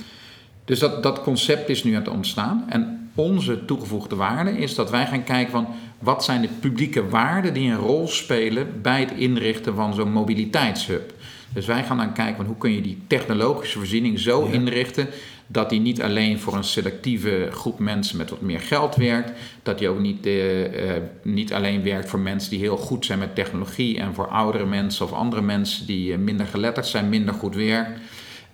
Dus 0.65 0.80
dat, 0.80 1.03
dat 1.03 1.22
concept 1.22 1.70
is 1.70 1.84
nu 1.84 1.94
aan 1.94 2.01
het 2.01 2.13
ontstaan. 2.13 2.65
En 2.70 3.00
onze 3.15 3.65
toegevoegde 3.65 4.15
waarde 4.15 4.58
is 4.58 4.75
dat 4.75 4.89
wij 4.89 5.06
gaan 5.06 5.24
kijken 5.24 5.51
van 5.51 5.68
wat 6.00 6.24
zijn 6.24 6.41
de 6.41 6.50
publieke 6.60 7.10
waarden 7.10 7.53
die 7.53 7.72
een 7.72 7.77
rol 7.77 8.08
spelen 8.08 8.82
bij 8.82 9.00
het 9.00 9.12
inrichten 9.12 9.75
van 9.75 9.94
zo'n 9.94 10.12
mobiliteitshub. 10.12 11.13
Dus 11.53 11.65
wij 11.65 11.84
gaan 11.84 11.98
dan 11.98 12.13
kijken 12.13 12.36
van 12.36 12.46
hoe 12.46 12.58
kun 12.58 12.72
je 12.72 12.82
die 12.82 13.01
technologische 13.08 13.77
voorziening 13.77 14.20
zo 14.20 14.46
ja. 14.46 14.51
inrichten 14.51 15.08
dat 15.48 15.70
die 15.70 15.80
niet 15.80 16.01
alleen 16.01 16.39
voor 16.39 16.53
een 16.53 16.63
selectieve 16.63 17.48
groep 17.51 17.80
mensen 17.80 18.18
met 18.18 18.30
wat 18.30 18.41
meer 18.41 18.60
geld 18.60 18.96
werkt, 18.96 19.32
dat 19.63 19.80
die 19.80 19.89
ook 19.89 20.00
niet, 20.00 20.25
uh, 20.25 20.63
uh, 20.63 20.91
niet 21.22 21.53
alleen 21.53 21.84
werkt 21.84 22.10
voor 22.10 22.20
mensen 22.20 22.50
die 22.50 22.60
heel 22.60 22.77
goed 22.77 23.06
zijn 23.06 23.20
met 23.20 23.36
technologie 23.36 24.00
en 24.00 24.13
voor 24.13 24.27
oudere 24.27 24.65
mensen 24.65 25.06
of 25.06 25.13
andere 25.13 25.41
mensen 25.41 25.86
die 25.86 26.12
uh, 26.12 26.18
minder 26.18 26.46
geletterd 26.46 26.88
zijn, 26.88 27.10
minder 27.10 27.34
goed 27.34 27.56
werkt. 27.56 28.00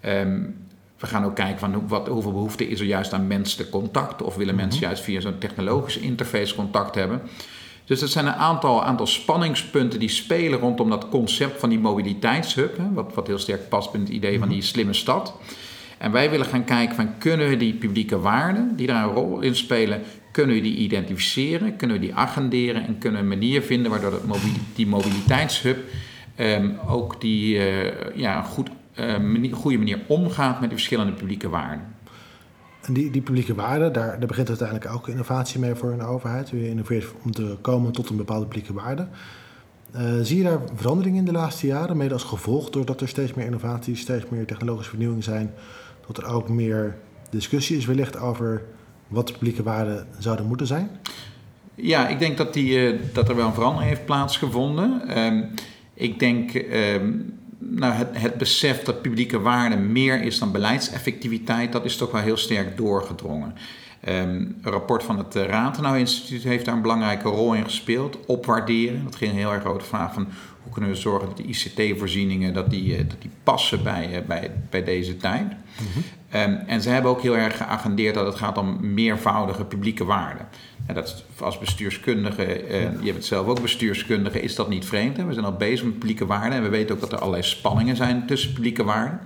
Um, 0.06 0.56
we 1.00 1.08
gaan 1.08 1.25
ook 1.25 1.36
kijken 1.36 1.60
van 1.60 1.88
wat, 1.88 2.08
hoeveel 2.08 2.32
behoefte 2.32 2.68
is 2.68 2.80
er 2.80 2.86
juist 2.86 3.13
aan 3.13 3.27
menselijk 3.27 3.70
contact 3.70 4.22
of 4.22 4.36
willen 4.36 4.56
mensen 4.56 4.82
juist 4.82 5.04
via 5.04 5.20
zo'n 5.20 5.38
technologische 5.38 6.00
interface 6.00 6.56
contact 6.56 6.96
hebben. 6.96 7.22
Dus 7.86 8.00
dat 8.00 8.10
zijn 8.10 8.25
een 8.25 8.34
aantal, 8.34 8.84
aantal 8.84 9.08
spanningspunten 9.08 10.00
die 10.00 10.10
spelen 10.10 10.60
rondom 10.60 10.89
dat 10.89 11.10
concept 11.10 11.60
van 11.60 11.70
die 11.70 11.80
mobiliteitshub, 11.80 12.77
hè, 12.77 12.94
wat, 12.94 13.13
wat 13.13 13.27
heel 13.27 13.38
sterk 13.38 13.70
past 13.70 13.92
bij 13.92 14.01
het 14.01 14.10
idee 14.10 14.39
van 14.39 14.50
die 14.50 14.62
slimme 14.62 14.94
stad. 14.94 15.34
En 15.98 16.12
wij 16.12 16.30
willen 16.30 16.46
gaan 16.46 16.63
kijken 16.63 16.96
van 16.96 17.18
kunnen 17.18 17.50
we 17.50 17.58
die 17.58 17.74
publieke 17.74 18.20
waarden 18.20 18.75
die 18.75 18.88
daar 18.88 19.04
een 19.04 19.13
rol 19.13 19.39
in 19.39 19.56
spelen, 19.56 20.01
kunnen 20.32 20.56
we 20.56 20.62
die 20.62 20.75
identificeren, 20.75 21.75
kunnen 21.75 22.00
we 22.00 22.06
die 22.06 22.16
agenderen 22.16 22.86
en 22.86 22.98
kunnen 22.98 23.20
we 23.20 23.25
een 23.25 23.39
manier 23.39 23.62
vinden 23.62 23.92
waardoor 23.92 24.12
dat 24.12 24.39
die 24.75 24.88
mobiliteitshub 24.88 25.77
um, 26.39 26.77
ook 26.88 27.22
die 27.22 27.56
uh, 27.56 27.92
ja, 28.16 28.42
goed, 28.42 28.70
manier, 28.98 29.56
goede 29.56 29.77
manier 29.77 30.00
omgaat 30.08 30.60
met 30.60 30.70
de 30.70 30.75
verschillende 30.75 31.13
publieke 31.13 31.50
waarden. 31.50 31.96
En 32.82 32.94
die, 32.94 33.12
die 33.12 33.22
publieke 33.22 33.56
waarde, 33.56 33.92
daar, 33.92 34.20
daar 34.20 34.27
begint 34.27 34.48
uiteindelijk 34.48 34.92
ook 34.94 35.08
innovatie 35.08 35.60
mee 35.60 35.75
voor 35.75 35.92
een 35.92 36.01
overheid. 36.01 36.50
Je 36.50 36.70
innoveert 36.70 37.06
om 37.24 37.32
te 37.32 37.58
komen 37.62 37.92
tot 37.92 38.10
een 38.10 38.18
bepaalde 38.18 38.46
publieke 38.46 38.74
waarde. 38.74 39.08
Uh, 39.96 40.01
zie 40.22 40.38
je 40.38 40.44
daar 40.44 40.60
verandering 40.75 41.18
in 41.18 41.25
de 41.25 41.32
laatste 41.32 41.68
jaren, 41.68 41.98
mede 41.98 42.13
als 42.13 42.24
gevolg 42.24 42.70
doordat 42.70 43.01
er 43.01 43.08
steeds 43.08 43.34
meer 43.34 43.46
innovaties, 43.46 44.00
steeds 44.00 44.25
meer 44.30 44.46
technologische 44.46 44.89
vernieuwing 44.89 45.24
zijn, 45.24 45.54
dat 46.08 46.18
er 46.18 46.25
ook 46.25 46.50
meer 46.50 46.98
discussie 47.30 47.77
is 47.77 47.86
wellicht 47.86 48.20
over 48.20 48.63
wat 49.08 49.27
de 49.27 49.34
publieke 49.34 49.63
waarden 49.63 50.08
zouden 50.18 50.46
moeten 50.46 50.68
zijn? 50.68 50.89
Ja, 51.75 52.08
ik 52.08 52.20
denk 52.20 52.38
dat, 52.38 52.54
die, 52.54 52.94
uh, 52.94 53.00
dat 53.13 53.30
er 53.30 53.36
wel 53.36 53.48
een 53.48 53.54
verandering 53.54 53.89
heeft 53.89 54.06
plaatsgevonden. 54.06 55.18
Um, 55.18 55.50
ik 55.94 56.20
denk 56.20 56.54
um, 56.54 57.39
nou, 57.58 57.94
het, 57.94 58.08
het, 58.12 58.38
besef 58.38 58.84
dat 58.84 59.02
publieke 59.02 59.40
waarde 59.40 59.78
meer 59.78 60.22
is 60.22 60.40
dan 60.40 60.52
beleidseffectiviteit, 60.52 61.72
dat 61.72 61.86
is 61.86 61.98
toch 61.98 62.12
wel 62.12 62.22
heel 62.22 62.38
sterk 62.38 62.78
doorgedrongen. 62.78 63.54
Um, 64.08 64.14
een 64.62 64.72
rapport 64.72 65.04
van 65.04 65.18
het 65.18 65.36
Ratenau 65.36 65.98
Instituut 65.98 66.44
heeft 66.44 66.66
daar 66.66 66.76
een 66.76 66.82
belangrijke 66.82 67.30
rol 67.30 67.54
in 67.54 67.64
gespeeld. 67.64 68.26
Opwaarderen. 68.26 69.04
Dat 69.04 69.16
ging 69.16 69.34
heel 69.34 69.54
erg 69.54 69.66
over 69.66 69.80
de 69.80 69.88
vraag 69.88 70.14
van 70.14 70.28
hoe 70.64 70.72
kunnen 70.72 70.92
we 70.92 70.98
zorgen 70.98 71.28
dat 71.28 71.38
de 71.38 71.44
ICT-voorzieningen 71.44 72.54
dat 72.54 72.70
die, 72.70 73.08
dat 73.08 73.22
die 73.22 73.30
passen 73.44 73.84
bij, 73.84 74.24
bij, 74.28 74.52
bij 74.70 74.84
deze 74.84 75.18
tijd. 75.18 75.46
Mm 75.46 75.88
-hmm. 75.94 76.42
um, 76.42 76.56
en 76.68 76.82
ze 76.82 76.90
hebben 76.90 77.12
ook 77.12 77.22
heel 77.22 77.38
erg 77.38 77.58
geagendeerd 77.58 78.16
dat 78.16 78.26
het 78.26 78.36
gaat 78.36 78.58
om 78.58 78.94
meervoudige 78.94 79.66
publieke 79.66 80.06
waarden. 80.06 80.48
En 80.88 80.96
dat 80.96 81.24
als 81.39 81.60
bestuurskundige, 81.60 82.70
uh, 82.70 83.03
je 83.03 83.12
bent 83.12 83.25
zelf 83.25 83.48
ook 83.48 83.62
bestuurskundige, 83.62 84.41
is 84.41 84.56
dat 84.56 84.70
niet 84.70 84.86
vreemd. 84.86 85.17
Hè? 85.17 85.25
We 85.25 85.34
zijn 85.34 85.46
al 85.46 85.53
bezig 85.53 85.86
met 85.86 86.00
publieke 86.00 86.25
waarden 86.25 86.58
en 86.58 86.63
we 86.63 86.70
weten 86.70 86.96
ook 86.96 87.01
dat 87.01 87.12
er 87.12 87.20
allerlei 87.20 87.44
spanningen 87.44 87.96
zijn 87.96 88.27
tussen 88.27 88.53
publieke 88.53 88.84
waarden. 88.84 89.20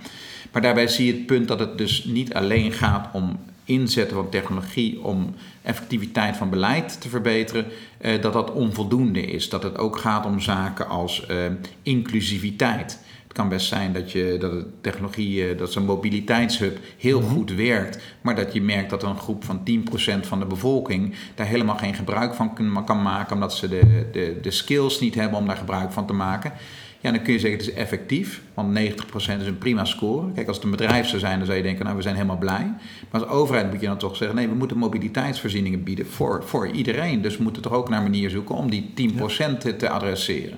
Maar 0.52 0.62
daarbij 0.62 0.88
zie 0.88 1.06
je 1.06 1.14
het 1.14 1.26
punt 1.26 1.48
dat 1.48 1.60
het 1.60 1.78
dus 1.78 2.04
niet 2.04 2.34
alleen 2.34 2.72
gaat 2.72 3.10
om 3.14 3.40
inzetten 3.66 4.16
van 4.16 4.30
technologie 4.30 5.04
om 5.04 5.36
effectiviteit 5.62 6.38
van 6.38 6.50
beleid 6.50 7.02
te 7.02 7.10
verbeteren, 7.10 7.66
uh, 8.02 8.22
dat 8.22 8.34
dat 8.34 8.52
onvoldoende 8.52 9.22
is. 9.22 9.50
Dat 9.50 9.64
het 9.64 9.78
ook 9.78 9.98
gaat 9.98 10.26
om 10.26 10.40
zaken 10.40 10.88
als 10.88 11.26
uh, 11.30 11.38
inclusiviteit. 11.84 13.00
Het 13.32 13.40
kan 13.40 13.50
best 13.50 13.68
zijn 13.68 13.94
dat, 13.94 14.12
je, 14.12 14.38
dat 14.40 14.52
de 14.52 14.66
technologie, 14.82 15.56
dat 15.56 15.72
zo'n 15.72 15.86
mobiliteitshub 15.86 16.80
heel 16.98 17.20
mm 17.20 17.26
-hmm. 17.26 17.36
goed 17.36 17.54
werkt, 17.54 18.00
maar 18.22 18.36
dat 18.36 18.54
je 18.54 18.62
merkt 18.62 18.90
dat 18.90 19.04
een 19.04 19.18
groep 19.18 19.44
van 19.44 19.62
10% 19.70 20.20
van 20.22 20.40
de 20.40 20.46
bevolking 20.46 21.16
daar 21.36 21.46
helemaal 21.46 21.78
geen 21.78 21.94
gebruik 21.94 22.34
van 22.34 22.54
kan 22.86 23.02
maken, 23.02 23.34
omdat 23.34 23.54
ze 23.54 23.68
de, 23.68 24.10
de, 24.12 24.38
de 24.42 24.52
skills 24.52 25.00
niet 25.00 25.16
hebben 25.16 25.40
om 25.40 25.48
daar 25.48 25.58
gebruik 25.58 25.92
van 25.92 26.08
te 26.08 26.14
maken. 26.14 26.54
Ja, 27.00 27.12
dan 27.12 27.22
kun 27.22 27.34
je 27.34 27.40
zeggen 27.40 27.60
het 27.60 27.68
is 27.70 27.74
effectief, 27.74 28.42
want 28.54 28.80
90% 28.80 28.82
is 29.14 29.48
een 29.48 29.58
prima 29.58 29.86
score. 29.86 30.32
Kijk, 30.32 30.48
als 30.48 30.56
het 30.56 30.66
een 30.66 30.72
bedrijf 30.72 31.08
zou 31.08 31.20
zijn, 31.20 31.38
dan 31.38 31.46
zou 31.46 31.58
je 31.58 31.64
denken, 31.64 31.84
nou 31.84 31.98
we 31.98 32.04
zijn 32.04 32.16
helemaal 32.16 32.38
blij. 32.38 32.74
Maar 33.10 33.22
als 33.22 33.32
overheid 33.32 33.72
moet 33.72 33.82
je 33.82 33.88
dan 33.88 33.98
toch 33.98 34.16
zeggen, 34.16 34.38
nee, 34.38 34.48
we 34.48 34.56
moeten 34.56 34.78
mobiliteitsvoorzieningen 34.78 35.84
bieden 35.84 36.06
voor, 36.06 36.44
voor 36.46 36.68
iedereen. 36.68 37.22
Dus 37.22 37.38
we 37.38 37.44
moeten 37.44 37.62
toch 37.62 37.74
ook 37.74 37.90
naar 37.90 37.98
een 37.98 38.12
manier 38.12 38.30
zoeken 38.30 38.56
om 38.56 38.70
die 38.70 38.94
10% 39.14 39.18
ja. 39.38 39.56
te 39.78 39.90
adresseren. 39.90 40.58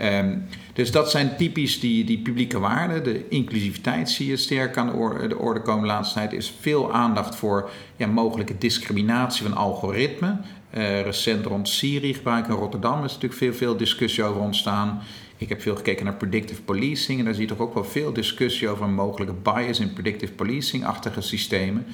Um, 0.00 0.44
dus 0.72 0.90
dat 0.90 1.10
zijn 1.10 1.36
typisch 1.36 1.80
die, 1.80 2.04
die 2.04 2.18
publieke 2.18 2.58
waarden. 2.58 3.04
De 3.04 3.28
inclusiviteit 3.28 4.10
zie 4.10 4.26
je 4.28 4.36
sterk 4.36 4.76
aan 4.76 4.86
de 4.86 4.92
orde, 4.92 5.28
de 5.28 5.38
orde 5.38 5.62
komen 5.62 5.82
de 5.82 5.86
laatste 5.86 6.14
tijd. 6.14 6.32
Er 6.32 6.38
is 6.38 6.54
veel 6.60 6.92
aandacht 6.92 7.34
voor 7.34 7.70
ja, 7.96 8.06
mogelijke 8.06 8.58
discriminatie 8.58 9.42
van 9.42 9.56
algoritmen. 9.56 10.44
Uh, 10.76 11.02
recent 11.02 11.46
rond 11.46 11.68
Siri 11.68 12.14
gebruik 12.14 12.46
in 12.46 12.54
Rotterdam 12.54 13.04
is 13.04 13.12
natuurlijk 13.12 13.34
veel, 13.34 13.54
veel 13.54 13.76
discussie 13.76 14.24
over 14.24 14.40
ontstaan. 14.40 15.02
Ik 15.36 15.48
heb 15.48 15.62
veel 15.62 15.76
gekeken 15.76 16.04
naar 16.04 16.14
predictive 16.14 16.62
policing 16.62 17.18
en 17.18 17.24
daar 17.24 17.34
zie 17.34 17.42
je 17.42 17.48
toch 17.48 17.58
ook 17.58 17.74
wel 17.74 17.84
veel 17.84 18.12
discussie 18.12 18.68
over 18.68 18.84
een 18.84 18.94
mogelijke 18.94 19.34
bias 19.42 19.80
in 19.80 19.92
predictive 19.92 20.32
policing-achtige 20.32 21.20
systemen. 21.20 21.86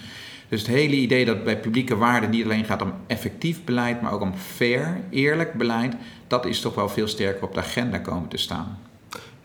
Dus 0.49 0.61
het 0.61 0.71
hele 0.71 0.95
idee 0.95 1.25
dat 1.25 1.45
bij 1.45 1.61
publieke 1.61 1.97
waarden 1.97 2.31
niet 2.31 2.45
alleen 2.45 2.65
gaat 2.65 2.83
om 2.83 2.93
effectief 3.07 3.65
beleid, 3.65 4.03
maar 4.03 4.13
ook 4.13 4.21
om 4.21 4.35
fair, 4.35 5.01
eerlijk 5.11 5.53
beleid, 5.55 5.95
dat 6.27 6.47
is 6.47 6.61
toch 6.61 6.75
wel 6.75 6.89
veel 6.89 7.09
sterker 7.09 7.43
op 7.43 7.55
de 7.55 7.61
agenda 7.61 7.99
komen 7.99 8.29
te 8.29 8.37
staan. 8.37 8.79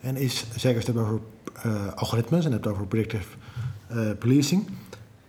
En 0.01 0.15
is, 0.15 0.45
zeker 0.55 0.75
als 0.75 0.86
je 0.86 0.91
het 0.91 1.01
over 1.01 1.19
uh, 1.65 1.93
algoritmes 1.93 2.45
en 2.45 2.51
het 2.51 2.67
over 2.67 2.88
predictive 2.88 3.27
uh, 3.91 4.10
policing 4.19 4.67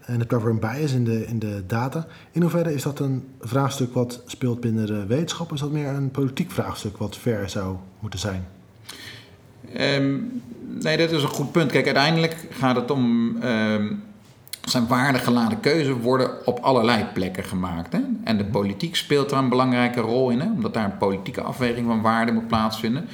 en 0.01 0.21
het 0.21 0.33
over 0.33 0.51
een 0.51 0.59
bias 0.59 0.93
in 0.93 1.05
de, 1.05 1.27
in 1.27 1.39
de 1.39 1.63
data, 1.67 2.07
in 2.33 2.41
hoeverre 2.41 2.75
is 2.75 2.83
dat 2.83 2.99
een 2.99 3.29
vraagstuk 3.41 3.95
wat 3.95 4.23
speelt 4.27 4.61
binnen 4.61 4.87
de 4.87 5.07
wetenschap? 5.07 5.53
Is 5.53 5.61
dat 5.61 5.73
meer 5.73 5.89
een 5.89 6.11
politiek 6.11 6.51
vraagstuk 6.51 6.97
wat 6.97 7.17
fair 7.17 7.49
zou 7.49 7.77
moeten 8.01 8.19
zijn? 8.19 8.47
Um, 9.81 10.43
nee, 10.81 10.97
dat 10.97 11.11
is 11.11 11.23
een 11.23 11.29
goed 11.29 11.53
punt. 11.53 11.71
Kijk, 11.71 11.85
uiteindelijk 11.85 12.47
gaat 12.51 12.77
het 12.77 12.91
om. 12.91 13.37
Um, 13.43 14.03
zijn 14.65 14.87
waardegeladen 14.87 15.61
keuzes 15.61 15.95
worden 16.01 16.47
op 16.47 16.59
allerlei 16.59 17.05
plekken 17.13 17.45
gemaakt. 17.45 17.93
Hè? 17.93 18.01
En 18.25 18.37
de 18.37 18.45
politiek 18.45 18.97
speelt 18.97 19.31
daar 19.31 19.39
een 19.39 19.49
belangrijke 19.49 20.01
rol 20.01 20.31
in, 20.31 20.43
omdat 20.43 20.75
daar 20.75 20.85
een 20.85 20.97
politieke 20.97 21.41
afweging 21.41 21.87
van 21.87 22.01
waarde 22.01 22.33
moet 22.33 22.49
plaatsvinden. 22.49 23.09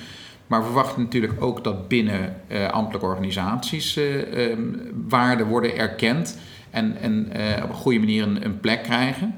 Maar 0.46 0.60
we 0.60 0.66
verwachten 0.66 1.02
natuurlijk 1.02 1.42
ook 1.42 1.64
dat 1.64 1.88
binnen 1.88 2.36
uh, 2.48 2.68
ambtelijke 2.68 3.06
organisaties 3.06 3.96
uh, 3.96 4.50
um, 4.50 4.80
waarden 5.08 5.46
worden 5.46 5.76
erkend 5.76 6.38
en, 6.70 6.96
en 7.00 7.28
uh, 7.36 7.62
op 7.62 7.68
een 7.68 7.74
goede 7.74 7.98
manier 7.98 8.22
een, 8.22 8.44
een 8.44 8.60
plek 8.60 8.82
krijgen. 8.82 9.34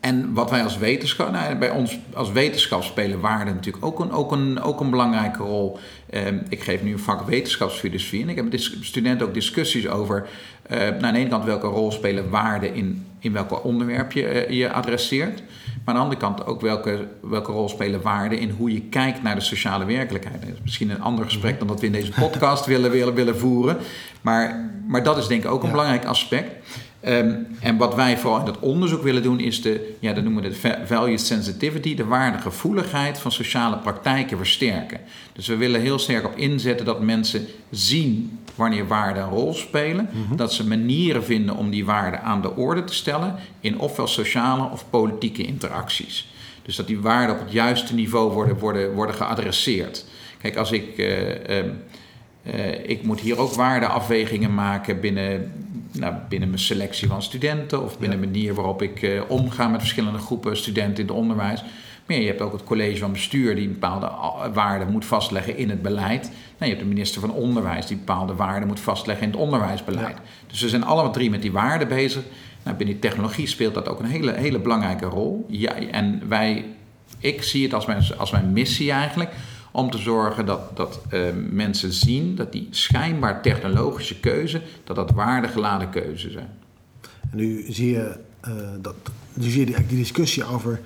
En 0.00 0.34
wat 0.34 0.50
wij 0.50 0.62
als 0.62 0.78
wetenschap, 0.78 1.30
nou, 1.30 1.54
bij 1.54 1.70
ons 1.70 1.98
als 2.14 2.32
wetenschap 2.32 2.82
spelen 2.82 3.20
waarden 3.20 3.54
natuurlijk 3.54 3.84
ook 3.84 4.00
een, 4.00 4.10
ook 4.10 4.32
een, 4.32 4.60
ook 4.60 4.80
een 4.80 4.90
belangrijke 4.90 5.42
rol. 5.42 5.78
Um, 6.14 6.42
ik 6.48 6.62
geef 6.62 6.82
nu 6.82 6.92
een 6.92 6.98
vak 6.98 7.26
wetenschapsfilosofie 7.26 8.22
en 8.22 8.28
ik 8.28 8.36
heb 8.36 8.50
met 8.50 8.70
studenten 8.80 9.26
ook 9.26 9.34
discussies 9.34 9.88
over, 9.88 10.26
uh, 10.70 10.78
nou, 10.78 11.02
aan 11.02 11.12
de 11.12 11.18
ene 11.18 11.28
kant 11.28 11.44
welke 11.44 11.66
rol 11.66 11.92
spelen 11.92 12.30
waarden 12.30 12.74
in, 12.74 13.06
in 13.18 13.32
welke 13.32 13.62
onderwerp 13.62 14.12
je, 14.12 14.48
uh, 14.48 14.58
je 14.58 14.72
adresseert. 14.72 15.42
Maar 15.84 15.94
aan 15.94 15.94
de 15.94 16.00
andere 16.00 16.20
kant 16.20 16.46
ook 16.46 16.60
welke, 16.60 17.06
welke 17.20 17.52
rol 17.52 17.68
spelen 17.68 18.02
waarden 18.02 18.38
in 18.38 18.50
hoe 18.50 18.72
je 18.72 18.80
kijkt 18.80 19.22
naar 19.22 19.34
de 19.34 19.40
sociale 19.40 19.84
werkelijkheid. 19.84 20.40
Dat 20.40 20.50
is 20.50 20.62
misschien 20.62 20.90
een 20.90 21.02
ander 21.02 21.24
gesprek 21.24 21.58
dan 21.58 21.68
dat 21.68 21.80
we 21.80 21.86
in 21.86 21.92
deze 21.92 22.12
podcast 22.20 22.66
willen, 22.66 22.90
willen, 22.90 23.14
willen 23.14 23.38
voeren. 23.38 23.76
Maar, 24.20 24.70
maar 24.86 25.02
dat 25.02 25.18
is 25.18 25.26
denk 25.26 25.44
ik 25.44 25.50
ook 25.50 25.60
een 25.60 25.66
ja. 25.66 25.74
belangrijk 25.74 26.04
aspect. 26.04 26.66
Um, 27.08 27.46
en 27.60 27.76
wat 27.76 27.94
wij 27.94 28.18
vooral 28.18 28.38
in 28.38 28.44
dat 28.44 28.58
onderzoek 28.58 29.02
willen 29.02 29.22
doen, 29.22 29.40
is 29.40 29.62
de, 29.62 29.96
ja, 30.00 30.12
dat 30.12 30.24
noemen 30.24 30.42
we 30.42 30.48
de 30.48 30.78
value 30.86 31.18
sensitivity, 31.18 31.94
de 31.94 32.04
waardegevoeligheid 32.04 33.18
van 33.18 33.32
sociale 33.32 33.78
praktijken 33.78 34.36
versterken. 34.36 35.00
Dus 35.32 35.46
we 35.46 35.56
willen 35.56 35.80
heel 35.80 35.98
sterk 35.98 36.24
op 36.24 36.36
inzetten 36.36 36.86
dat 36.86 37.00
mensen 37.00 37.46
zien 37.70 38.38
wanneer 38.54 38.86
waarden 38.86 39.22
een 39.22 39.28
rol 39.28 39.54
spelen, 39.54 40.08
mm 40.12 40.24
-hmm. 40.26 40.36
dat 40.36 40.52
ze 40.52 40.66
manieren 40.66 41.24
vinden 41.24 41.56
om 41.56 41.70
die 41.70 41.84
waarden 41.84 42.22
aan 42.22 42.42
de 42.42 42.56
orde 42.56 42.84
te 42.84 42.94
stellen 42.94 43.34
in 43.60 43.78
ofwel 43.78 44.06
sociale 44.06 44.70
of 44.70 44.84
politieke 44.90 45.42
interacties. 45.42 46.32
Dus 46.62 46.76
dat 46.76 46.86
die 46.86 47.00
waarden 47.00 47.36
op 47.36 47.42
het 47.42 47.52
juiste 47.52 47.94
niveau 47.94 48.32
worden, 48.32 48.58
worden, 48.58 48.94
worden 48.94 49.14
geadresseerd. 49.14 50.04
Kijk, 50.40 50.56
als 50.56 50.72
ik. 50.72 50.98
Uh, 50.98 51.58
um, 51.58 51.82
uh, 52.54 52.88
ik 52.88 53.02
moet 53.02 53.20
hier 53.20 53.38
ook 53.38 53.52
waardeafwegingen 53.52 54.54
maken 54.54 55.00
binnen, 55.00 55.52
nou, 55.98 56.14
binnen 56.28 56.48
mijn 56.48 56.60
selectie 56.60 57.08
van 57.08 57.22
studenten 57.22 57.82
of 57.82 57.98
binnen 57.98 58.20
de 58.20 58.26
ja. 58.26 58.32
manier 58.32 58.54
waarop 58.54 58.82
ik 58.82 59.02
uh, 59.02 59.22
omga 59.28 59.68
met 59.68 59.80
verschillende 59.80 60.18
groepen 60.18 60.56
studenten 60.56 61.02
in 61.02 61.08
het 61.08 61.16
onderwijs. 61.16 61.64
Maar 62.06 62.16
je 62.16 62.26
hebt 62.26 62.40
ook 62.40 62.52
het 62.52 62.64
college 62.64 62.98
van 62.98 63.12
bestuur 63.12 63.54
die 63.54 63.68
bepaalde 63.68 64.10
waarden 64.52 64.90
moet 64.90 65.04
vastleggen 65.04 65.56
in 65.56 65.70
het 65.70 65.82
beleid. 65.82 66.22
Nou, 66.22 66.32
je 66.58 66.66
hebt 66.66 66.80
de 66.80 66.86
minister 66.86 67.20
van 67.20 67.30
Onderwijs 67.30 67.86
die 67.86 67.96
bepaalde 67.96 68.34
waarden 68.34 68.68
moet 68.68 68.80
vastleggen 68.80 69.26
in 69.26 69.32
het 69.32 69.40
onderwijsbeleid. 69.40 70.16
Ja. 70.16 70.22
Dus 70.46 70.60
we 70.60 70.68
zijn 70.68 70.84
alle 70.84 71.10
drie 71.10 71.30
met 71.30 71.42
die 71.42 71.52
waarden 71.52 71.88
bezig. 71.88 72.22
Nou, 72.62 72.76
binnen 72.76 72.98
technologie 72.98 73.46
speelt 73.46 73.74
dat 73.74 73.88
ook 73.88 74.00
een 74.00 74.06
hele, 74.06 74.32
hele 74.32 74.58
belangrijke 74.58 75.06
rol. 75.06 75.46
Ja, 75.48 75.74
en 75.74 76.22
wij, 76.28 76.64
ik 77.18 77.42
zie 77.42 77.62
het 77.62 77.74
als 77.74 77.86
mijn, 77.86 78.02
als 78.16 78.30
mijn 78.30 78.52
missie 78.52 78.92
eigenlijk 78.92 79.30
om 79.78 79.90
te 79.90 79.98
zorgen 79.98 80.46
dat, 80.46 80.76
dat 80.76 81.00
uh, 81.10 81.28
mensen 81.50 81.92
zien 81.92 82.34
dat 82.34 82.52
die 82.52 82.68
schijnbaar 82.70 83.42
technologische 83.42 84.20
keuze, 84.20 84.62
dat 84.84 84.96
dat 84.96 85.10
waardegeladen 85.10 85.90
keuze 85.90 86.30
zijn. 86.30 86.50
En 87.30 87.36
nu 87.36 87.64
zie 87.68 87.90
je, 87.90 88.16
uh, 88.48 88.54
dat, 88.80 88.94
je 89.34 89.50
die, 89.50 89.86
die, 89.86 89.98
discussie 89.98 90.44
over 90.44 90.80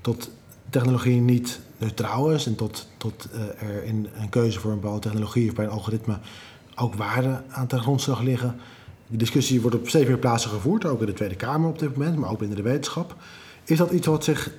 tot 0.00 0.30
technologie 0.70 1.20
niet 1.20 1.60
neutraal 1.78 2.32
is 2.32 2.46
en 2.46 2.54
tot, 2.54 2.88
tot 2.96 3.28
uh, 3.34 3.68
er 3.68 3.84
in 3.84 4.08
een 4.18 4.28
keuze 4.28 4.60
voor 4.60 4.70
een 4.70 4.80
bepaalde 4.80 5.00
technologie 5.00 5.48
of 5.48 5.54
bij 5.54 5.64
een 5.64 5.70
algoritme 5.70 6.18
ook 6.74 6.94
waarde 6.94 7.42
aan 7.48 7.66
ten 7.66 7.80
grondslag 7.80 8.20
liggen. 8.20 8.56
Die 9.06 9.18
discussie 9.18 9.60
wordt 9.60 9.76
op 9.76 9.88
steeds 9.88 10.08
meer 10.08 10.18
plaatsen 10.18 10.50
gevoerd, 10.50 10.84
ook 10.84 11.00
in 11.00 11.06
de 11.06 11.12
Tweede 11.12 11.36
Kamer 11.36 11.68
op 11.68 11.78
dit 11.78 11.96
moment, 11.96 12.18
maar 12.18 12.30
ook 12.30 12.38
binnen 12.38 12.56
de 12.56 12.62
wetenschap. 12.62 13.16
Is 13.64 13.78
dat 13.78 13.90
iets 13.90 14.06
wat 14.06 14.24
zich 14.24 14.50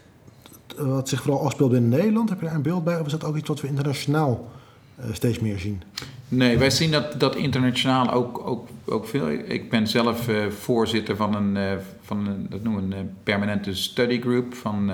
wat 0.77 1.09
zich 1.09 1.21
vooral 1.21 1.45
afspeelt 1.45 1.71
binnen 1.71 1.89
Nederland? 1.89 2.29
Heb 2.29 2.39
je 2.39 2.45
daar 2.45 2.55
een 2.55 2.61
beeld 2.61 2.83
bij? 2.83 2.99
Of 2.99 3.05
is 3.05 3.11
dat 3.11 3.23
ook 3.23 3.35
iets 3.35 3.47
wat 3.47 3.61
we 3.61 3.67
internationaal 3.67 4.51
uh, 4.99 5.05
steeds 5.13 5.39
meer 5.39 5.59
zien? 5.59 5.81
Nee, 6.27 6.57
wij 6.57 6.69
zien 6.69 6.91
dat, 6.91 7.19
dat 7.19 7.35
internationaal 7.35 8.11
ook, 8.11 8.41
ook, 8.45 8.67
ook 8.85 9.07
veel. 9.07 9.29
Ik 9.29 9.69
ben 9.69 9.87
zelf 9.87 10.27
uh, 10.27 10.47
voorzitter 10.47 11.15
van 11.15 11.35
een, 11.35 11.55
uh, 11.55 11.71
van 12.01 12.27
een, 12.27 12.47
dat 12.49 12.63
noemen 12.63 12.89
we 12.89 12.95
een 12.95 13.13
permanente 13.23 13.75
study 13.75 14.21
group 14.21 14.53
van, 14.53 14.91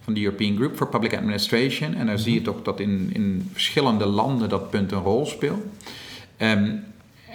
van 0.00 0.14
de 0.14 0.22
European 0.22 0.56
Group 0.56 0.76
for 0.76 0.88
Public 0.88 1.16
Administration. 1.16 1.94
En 1.94 2.06
daar 2.06 2.18
zie 2.18 2.34
je 2.34 2.42
toch 2.42 2.62
dat 2.62 2.80
in, 2.80 3.10
in 3.12 3.48
verschillende 3.52 4.06
landen 4.06 4.48
dat 4.48 4.70
punt 4.70 4.92
een 4.92 5.02
rol 5.02 5.26
speelt. 5.26 5.62
Um, 6.38 6.84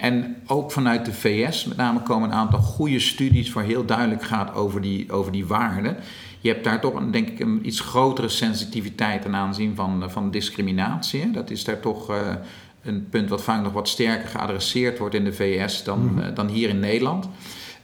En 0.00 0.36
ook 0.46 0.72
vanuit 0.72 1.04
de 1.04 1.12
VS 1.12 1.64
met 1.64 1.76
name 1.76 2.00
komen 2.02 2.28
een 2.28 2.34
aantal 2.34 2.58
goede 2.58 3.00
studies 3.00 3.52
waar 3.52 3.64
heel 3.64 3.84
duidelijk 3.84 4.22
gaat 4.22 4.54
over 4.54 4.80
die, 4.80 5.12
over 5.12 5.32
die 5.32 5.46
waarden. 5.46 5.96
Je 6.40 6.48
hebt 6.48 6.64
daar 6.64 6.80
toch 6.80 6.94
een, 6.94 7.10
denk 7.10 7.28
ik 7.28 7.40
een 7.40 7.66
iets 7.66 7.80
grotere 7.80 8.28
sensitiviteit 8.28 9.22
ten 9.22 9.34
aanzien 9.34 9.74
van, 9.74 10.10
van 10.10 10.30
discriminatie. 10.30 11.30
Dat 11.30 11.50
is 11.50 11.64
daar 11.64 11.80
toch 11.80 12.10
uh, 12.10 12.34
een 12.82 13.08
punt 13.08 13.28
wat 13.28 13.42
vaak 13.42 13.62
nog 13.62 13.72
wat 13.72 13.88
sterker 13.88 14.28
geadresseerd 14.28 14.98
wordt 14.98 15.14
in 15.14 15.24
de 15.24 15.32
VS 15.32 15.84
dan, 15.84 16.12
mm. 16.12 16.18
uh, 16.18 16.26
dan 16.34 16.48
hier 16.48 16.68
in 16.68 16.80
Nederland. 16.80 17.28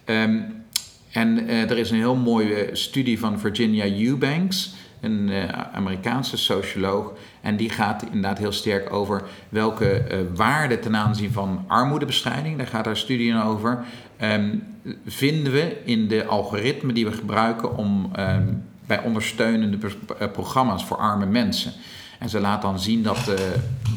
Um, 0.05 0.65
en 1.13 1.39
uh, 1.39 1.71
er 1.71 1.79
is 1.79 1.91
een 1.91 1.97
heel 1.97 2.17
mooie 2.17 2.69
studie 2.73 3.19
van 3.19 3.39
Virginia 3.39 4.07
Eubanks 4.07 4.75
een 5.01 5.29
uh, 5.29 5.49
Amerikaanse 5.73 6.37
socioloog. 6.37 7.13
En 7.41 7.57
die 7.57 7.71
gaat 7.71 8.03
inderdaad 8.03 8.39
heel 8.39 8.53
sterk 8.53 8.93
over 8.93 9.23
welke 9.49 10.05
uh, 10.13 10.19
waarden 10.35 10.81
ten 10.81 10.97
aanzien 10.97 11.33
van 11.33 11.65
armoedebestrijding, 11.67 12.57
daar 12.57 12.67
gaat 12.67 12.85
haar 12.85 12.97
studie 12.97 13.43
over, 13.43 13.85
um, 14.23 14.63
vinden 15.07 15.53
we 15.53 15.77
in 15.85 16.09
de 16.09 16.25
algoritmen 16.25 16.95
die 16.95 17.05
we 17.05 17.13
gebruiken 17.13 17.77
om 17.77 18.11
um, 18.19 18.65
bij 18.87 19.03
ondersteunende 19.03 19.79
uh, 19.87 20.31
programma's 20.33 20.85
voor 20.85 20.97
arme 20.97 21.27
mensen. 21.27 21.73
En 22.19 22.29
ze 22.29 22.41
laat 22.41 22.63
dan 22.63 22.81
zien 22.81 23.03
dat 23.03 23.27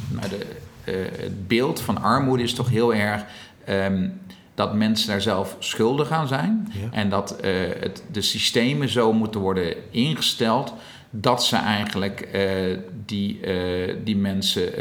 nou 0.10 0.30
de, 0.30 0.46
het 1.22 1.48
beeld 1.48 1.82
van 1.82 2.02
armoede 2.02 2.44
is 2.44 2.54
toch 2.54 2.70
heel 2.70 2.94
erg. 2.94 3.26
Um, 3.70 4.20
dat 4.60 4.74
mensen 4.74 5.08
daar 5.08 5.22
zelf 5.22 5.56
schuldig 5.60 6.12
aan 6.12 6.28
zijn. 6.28 6.72
Ja. 6.72 6.88
En 6.92 7.10
dat 7.10 7.36
uh, 7.46 7.52
het, 7.80 8.04
de 8.12 8.22
systemen 8.22 8.90
zo 8.90 9.14
moeten 9.14 9.40
worden 9.40 9.74
ingesteld 9.92 10.74
dat 11.10 11.44
ze 11.44 11.56
eigenlijk 11.56 12.30
uh, 12.34 12.78
die, 13.06 13.40
uh, 13.42 13.96
die 14.04 14.18
mensen 14.18 14.72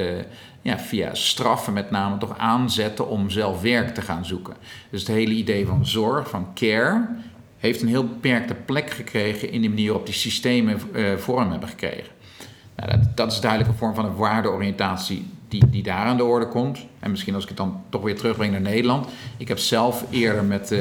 ja, 0.63 0.79
via 0.79 1.15
straffen 1.15 1.73
met 1.73 1.91
name 1.91 2.19
toch 2.19 2.39
aanzetten 2.39 3.09
om 3.09 3.31
zelf 3.31 3.61
werk 3.61 3.95
te 3.95 4.03
gaan 4.03 4.25
zoeken. 4.25 4.55
Dus 4.91 5.01
het 5.01 5.11
hele 5.11 5.35
idee 5.35 5.67
van 5.67 5.87
zorg, 5.87 6.29
van 6.29 6.55
care, 6.55 7.09
heeft 7.59 7.83
een 7.83 7.89
heel 7.89 8.07
beperkte 8.07 8.55
plek 8.55 8.91
gekregen 8.91 9.51
in 9.51 9.63
de 9.63 9.69
manier 9.69 9.87
waarop 9.87 10.07
die 10.07 10.15
systemen 10.15 10.81
vorm 11.19 11.51
hebben 11.51 11.69
gekregen. 11.69 12.13
Nou, 12.77 12.91
dat, 12.91 13.17
dat, 13.17 13.33
is 13.33 13.41
duidelijk 13.41 13.71
een 13.71 13.79
vorm 13.79 13.95
van 13.95 14.05
een 14.05 14.17
waardeoriëntatie 14.17 15.27
die, 15.49 15.71
die 15.71 15.83
daar 15.83 16.07
aan 16.07 16.17
de 16.17 16.25
orde 16.25 16.49
komt. 16.49 16.79
En 16.99 17.11
misschien 17.11 17.35
als 17.35 17.43
ik 17.43 17.49
het 17.49 17.59
dan 17.59 17.81
toch 17.89 18.03
weer 18.03 18.17
terugbreng 18.17 18.53
naar 18.53 18.61
Nederland. 18.61 19.09
Ik 19.37 19.49
heb 19.49 19.59
zelf 19.59 20.05
eerder 20.11 20.45
met 20.45 20.73
uh, 20.73 20.81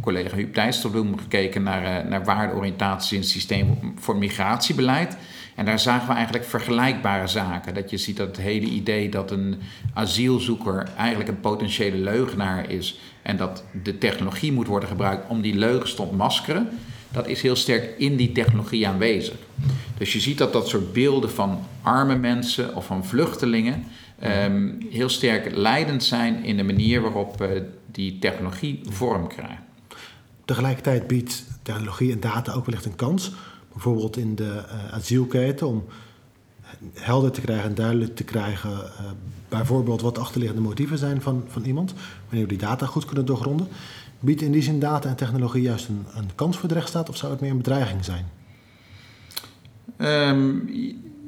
collega 0.00 0.36
Huub 0.36 0.54
Dijsselbloem 0.54 1.18
gekeken 1.18 1.62
naar, 1.62 2.04
uh, 2.04 2.10
naar 2.10 2.24
waardeoriëntatie 2.24 3.14
in 3.14 3.20
het 3.20 3.30
systeem 3.30 3.94
voor 3.96 4.16
migratiebeleid. 4.16 5.16
En 5.54 5.64
daar 5.64 5.78
zagen 5.78 6.08
we 6.08 6.14
eigenlijk 6.14 6.44
vergelijkbare 6.44 7.26
zaken. 7.26 7.74
Dat 7.74 7.90
je 7.90 7.96
ziet 7.96 8.16
dat 8.16 8.26
het 8.26 8.36
hele 8.36 8.66
idee 8.66 9.08
dat 9.08 9.30
een 9.30 9.56
asielzoeker 9.94 10.88
eigenlijk 10.96 11.28
een 11.28 11.40
potentiële 11.40 11.96
leugenaar 11.96 12.70
is. 12.70 13.00
En 13.22 13.36
dat 13.36 13.64
de 13.82 13.98
technologie 13.98 14.52
moet 14.52 14.66
worden 14.66 14.88
gebruikt 14.88 15.28
om 15.28 15.40
die 15.40 15.54
leugens 15.54 15.94
te 15.94 16.02
ontmaskeren. 16.02 16.68
Dat 17.12 17.28
is 17.28 17.42
heel 17.42 17.56
sterk 17.56 17.98
in 17.98 18.16
die 18.16 18.32
technologie 18.32 18.88
aanwezig. 18.88 19.36
Dus 20.00 20.12
je 20.12 20.20
ziet 20.20 20.38
dat 20.38 20.52
dat 20.52 20.68
soort 20.68 20.92
beelden 20.92 21.30
van 21.30 21.58
arme 21.82 22.16
mensen 22.16 22.74
of 22.74 22.86
van 22.86 23.04
vluchtelingen 23.04 23.84
um, 24.24 24.86
heel 24.90 25.08
sterk 25.08 25.56
leidend 25.56 26.04
zijn 26.04 26.44
in 26.44 26.56
de 26.56 26.62
manier 26.62 27.00
waarop 27.00 27.42
uh, 27.42 27.48
die 27.86 28.18
technologie 28.18 28.80
vorm 28.88 29.28
krijgt. 29.28 29.62
Tegelijkertijd 30.44 31.06
biedt 31.06 31.44
technologie 31.62 32.12
en 32.12 32.20
data 32.20 32.52
ook 32.52 32.64
wellicht 32.64 32.84
een 32.84 32.96
kans, 32.96 33.32
bijvoorbeeld 33.72 34.16
in 34.16 34.34
de 34.34 34.62
uh, 34.66 34.92
asielketen, 34.92 35.66
om 35.66 35.84
helder 36.94 37.30
te 37.30 37.40
krijgen 37.40 37.68
en 37.68 37.74
duidelijk 37.74 38.16
te 38.16 38.24
krijgen, 38.24 38.70
uh, 38.70 39.10
bijvoorbeeld 39.48 40.00
wat 40.00 40.14
de 40.14 40.20
achterliggende 40.20 40.62
motieven 40.62 40.98
zijn 40.98 41.22
van, 41.22 41.44
van 41.48 41.64
iemand, 41.64 41.94
wanneer 42.24 42.42
we 42.42 42.48
die 42.48 42.66
data 42.66 42.86
goed 42.86 43.04
kunnen 43.04 43.26
doorgronden. 43.26 43.68
Biedt 44.20 44.42
in 44.42 44.52
die 44.52 44.62
zin 44.62 44.80
data 44.80 45.08
en 45.08 45.16
technologie 45.16 45.62
juist 45.62 45.88
een, 45.88 46.06
een 46.14 46.30
kans 46.34 46.56
voor 46.58 46.68
de 46.68 46.74
rechtsstaat 46.74 47.08
of 47.08 47.16
zou 47.16 47.32
het 47.32 47.40
meer 47.40 47.50
een 47.50 47.56
bedreiging 47.56 48.04
zijn? 48.04 48.38
Um, 50.02 50.68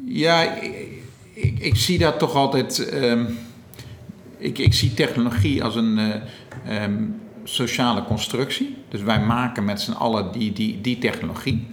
ja, 0.06 0.42
ik, 1.34 1.58
ik, 1.58 1.76
zie 1.76 1.98
dat 1.98 2.18
toch 2.18 2.34
altijd. 2.34 2.92
Um, 2.94 3.38
ik, 4.38 4.58
ik, 4.58 4.74
zie 4.74 4.94
technologie 4.94 5.64
als 5.64 5.76
een 5.76 5.98
uh, 5.98 6.82
um, 6.82 7.20
sociale 7.44 8.04
constructie. 8.04 8.76
Dus 8.88 9.02
wij 9.02 9.20
maken 9.20 9.64
met 9.64 9.80
z'n 9.80 9.92
allen 9.92 10.32
die, 10.32 10.52
die, 10.52 10.80
die 10.80 10.98
technologie. 10.98 11.66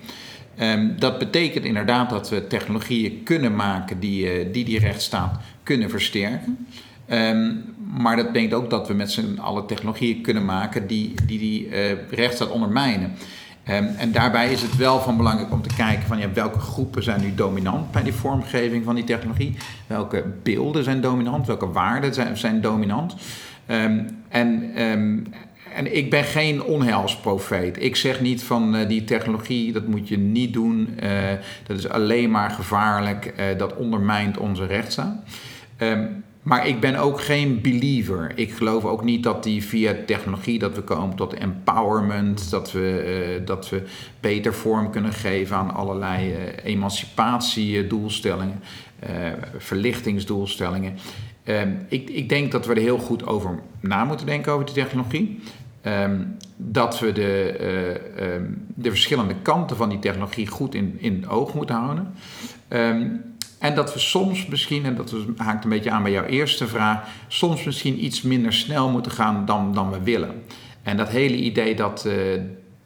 dat 0.98 1.18
betekent 1.18 1.66
inderdaad 1.66 2.10
dat 2.10 2.30
we 2.30 2.48
technologieën 2.48 3.24
kunnen 3.24 3.56
maken 3.56 4.00
die 4.00 4.46
uh, 4.46 4.54
die, 4.54 4.66
die 4.66 4.80
rechtsstaat 4.80 5.40
kunnen 5.64 5.90
versterken. 5.90 6.68
maar 7.98 8.16
dat 8.16 8.26
betekent 8.26 8.54
ook 8.54 8.70
dat 8.70 8.88
we 8.88 8.94
met 8.94 9.12
z'n 9.12 9.38
allen 9.38 9.66
technologieën 9.66 10.22
kunnen 10.22 10.46
maken 10.46 10.88
die 10.88 11.14
die, 11.26 11.40
die 11.40 11.68
uh, 11.68 11.92
rechtsstaat 12.10 12.50
ondermijnen. 12.50 13.14
Um, 13.70 13.86
en 13.98 14.12
daarbij 14.12 14.52
is 14.52 14.62
het 14.62 14.76
wel 14.76 15.00
van 15.00 15.18
belangrijk 15.18 15.52
om 15.52 15.62
te 15.62 15.76
kijken 15.76 16.08
van 16.08 16.18
ja, 16.18 16.32
welke 16.34 16.60
groepen 16.60 17.04
zijn 17.04 17.22
nu 17.22 17.36
dominant 17.36 17.92
bij 17.92 18.04
die 18.04 18.14
vormgeving 18.14 18.84
van 18.84 18.96
die 18.96 19.04
technologie. 19.04 19.58
Welke 19.88 20.24
beelden 20.44 20.84
zijn 20.84 21.02
dominant, 21.02 21.48
welke 21.48 21.72
waarden 21.72 22.14
zijn, 22.14 22.38
zijn 22.38 22.62
dominant. 22.62 23.16
Um, 23.68 24.08
en, 24.30 24.82
um, 24.82 25.28
en 25.76 25.98
ik 25.98 26.10
ben 26.10 26.24
geen 26.24 26.64
onheilsprofeet. 26.64 27.84
Ik 27.84 27.96
zeg 27.96 28.22
niet 28.22 28.44
van 28.44 28.76
uh, 28.76 28.88
die 28.88 29.04
technologie, 29.04 29.72
dat 29.72 29.88
moet 29.88 30.08
je 30.08 30.18
niet 30.18 30.54
doen. 30.54 30.98
Uh, 31.04 31.10
dat 31.68 31.78
is 31.78 31.90
alleen 31.90 32.32
maar 32.32 32.50
gevaarlijk. 32.50 33.34
Uh, 33.40 33.58
dat 33.58 33.76
ondermijnt 33.76 34.38
onze 34.38 34.66
rechtsstaat. 34.66 35.16
Maar 36.50 36.68
ik 36.68 36.80
ben 36.80 36.96
ook 36.96 37.22
geen 37.22 37.62
believer. 37.62 38.32
Ik 38.36 38.52
geloof 38.52 38.86
ook 38.86 39.04
niet 39.04 39.24
dat 39.24 39.44
die 39.44 39.64
via 39.64 39.96
technologie 40.06 40.60
dat 40.60 40.76
we 40.76 40.82
komen 40.82 41.16
tot 41.16 41.34
empowerment, 41.34 42.50
dat 42.50 42.72
we, 42.72 43.38
uh, 43.40 43.46
dat 43.46 43.70
we 43.70 43.84
beter 44.20 44.54
vorm 44.54 44.92
kunnen 44.92 45.14
geven 45.14 45.58
aan 45.58 45.74
allerlei 45.74 46.32
uh, 46.32 46.38
emancipatiedoelstellingen, 46.64 48.62
uh, 49.04 49.10
verlichtingsdoelstellingen. 49.58 50.98
Ehm, 51.44 51.72
ik, 51.88 52.10
ik 52.10 52.30
denk 52.30 52.52
dat 52.52 52.66
we 52.66 52.74
er 52.74 52.82
heel 52.82 53.00
goed 53.00 53.26
over 53.26 53.60
na 53.80 54.04
moeten 54.04 54.26
denken 54.26 54.52
over 54.52 54.66
die 54.66 54.76
technologie. 54.76 55.40
Um, 55.84 56.38
dat 56.58 57.00
we 57.00 57.12
de, 57.12 57.60
um, 58.20 58.66
de 58.76 58.90
verschillende 58.90 59.36
kanten 59.42 59.78
van 59.78 59.90
die 59.90 60.00
technologie 60.00 60.48
goed 60.48 60.76
in, 60.76 60.96
in 60.98 61.28
oog 61.28 61.54
moeten 61.54 61.76
houden. 61.76 62.14
En 63.60 63.76
dat 63.76 63.94
we 63.94 64.00
soms 64.00 64.46
misschien, 64.46 64.86
en 64.86 64.96
dat 64.96 65.14
haakt 65.38 65.64
een 65.64 65.70
beetje 65.70 65.92
aan 65.92 66.04
bij 66.04 66.12
jouw 66.12 66.26
eerste 66.26 66.68
vraag, 66.68 67.08
soms 67.28 67.64
misschien 67.64 68.06
iets 68.06 68.22
minder 68.22 68.54
snel 68.54 68.90
moeten 68.90 69.12
gaan 69.12 69.46
dan, 69.46 69.74
dan 69.74 69.92
we 69.92 70.04
willen. 70.04 70.44
En 70.84 70.98
dat 70.98 71.10
hele 71.10 71.36
idee 71.36 71.76
dat, 71.76 72.04
uh, 72.08 72.14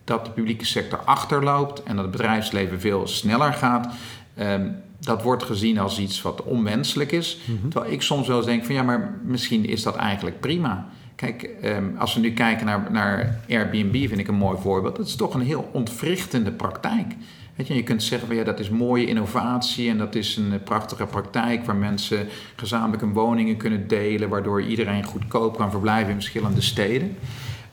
dat 0.04 0.26
de 0.26 0.32
publieke 0.32 0.66
sector 0.66 1.00
achterloopt 1.00 1.84
en 1.84 1.96
dat 1.96 2.06
het 2.06 2.12
bedrijfsleven 2.12 2.80
veel 2.80 3.08
sneller 3.08 3.54
gaat, 3.54 3.94
um, 4.40 4.76
dat 5.00 5.22
wordt 5.22 5.44
gezien 5.44 5.80
als 5.80 6.00
iets 6.00 6.22
wat 6.22 6.44
onwenselijk 6.44 7.12
is. 7.12 7.40
Mm-hmm. 7.46 7.70
Terwijl 7.70 7.94
ik 7.94 8.02
soms 8.02 8.28
wel 8.28 8.38
eens 8.38 8.46
denk 8.46 8.66
van 8.66 8.76
ja, 8.76 8.84
maar 8.84 9.20
misschien 9.24 9.66
is 9.66 9.84
dat 9.84 9.96
eigenlijk 9.96 10.40
prima. 10.40 10.88
Kijk, 11.16 11.50
um, 11.64 11.96
als 11.98 12.14
we 12.14 12.20
nu 12.20 12.32
kijken 12.32 12.66
naar, 12.66 12.88
naar 12.92 13.40
Airbnb, 13.50 14.08
vind 14.08 14.20
ik 14.20 14.28
een 14.28 14.36
mooi 14.36 14.58
voorbeeld. 14.62 14.96
Dat 14.96 15.08
is 15.08 15.16
toch 15.16 15.34
een 15.34 15.42
heel 15.42 15.70
ontwrichtende 15.74 16.52
praktijk. 16.52 17.16
Weet 17.56 17.68
je, 17.68 17.74
je 17.74 17.84
kunt 17.84 18.04
zeggen 18.04 18.28
van 18.28 18.38
ja, 18.38 18.44
dat 18.44 18.60
is 18.60 18.70
mooie 18.70 19.06
innovatie 19.06 19.90
en 19.90 19.98
dat 19.98 20.16
is 20.16 20.36
een 20.38 20.64
prachtige 20.64 21.06
praktijk 21.06 21.66
waar 21.66 21.76
mensen 21.76 22.28
gezamenlijk 22.56 23.02
hun 23.02 23.14
woningen 23.14 23.58
kunnen 23.58 23.88
delen, 23.88 24.30
waardoor 24.30 24.62
iedereen 24.62 25.04
goedkoop 25.04 25.58
kan 25.58 25.72
verblijven 25.72 26.10
in 26.10 26.16
verschillende 26.16 26.62
steden. 26.62 27.18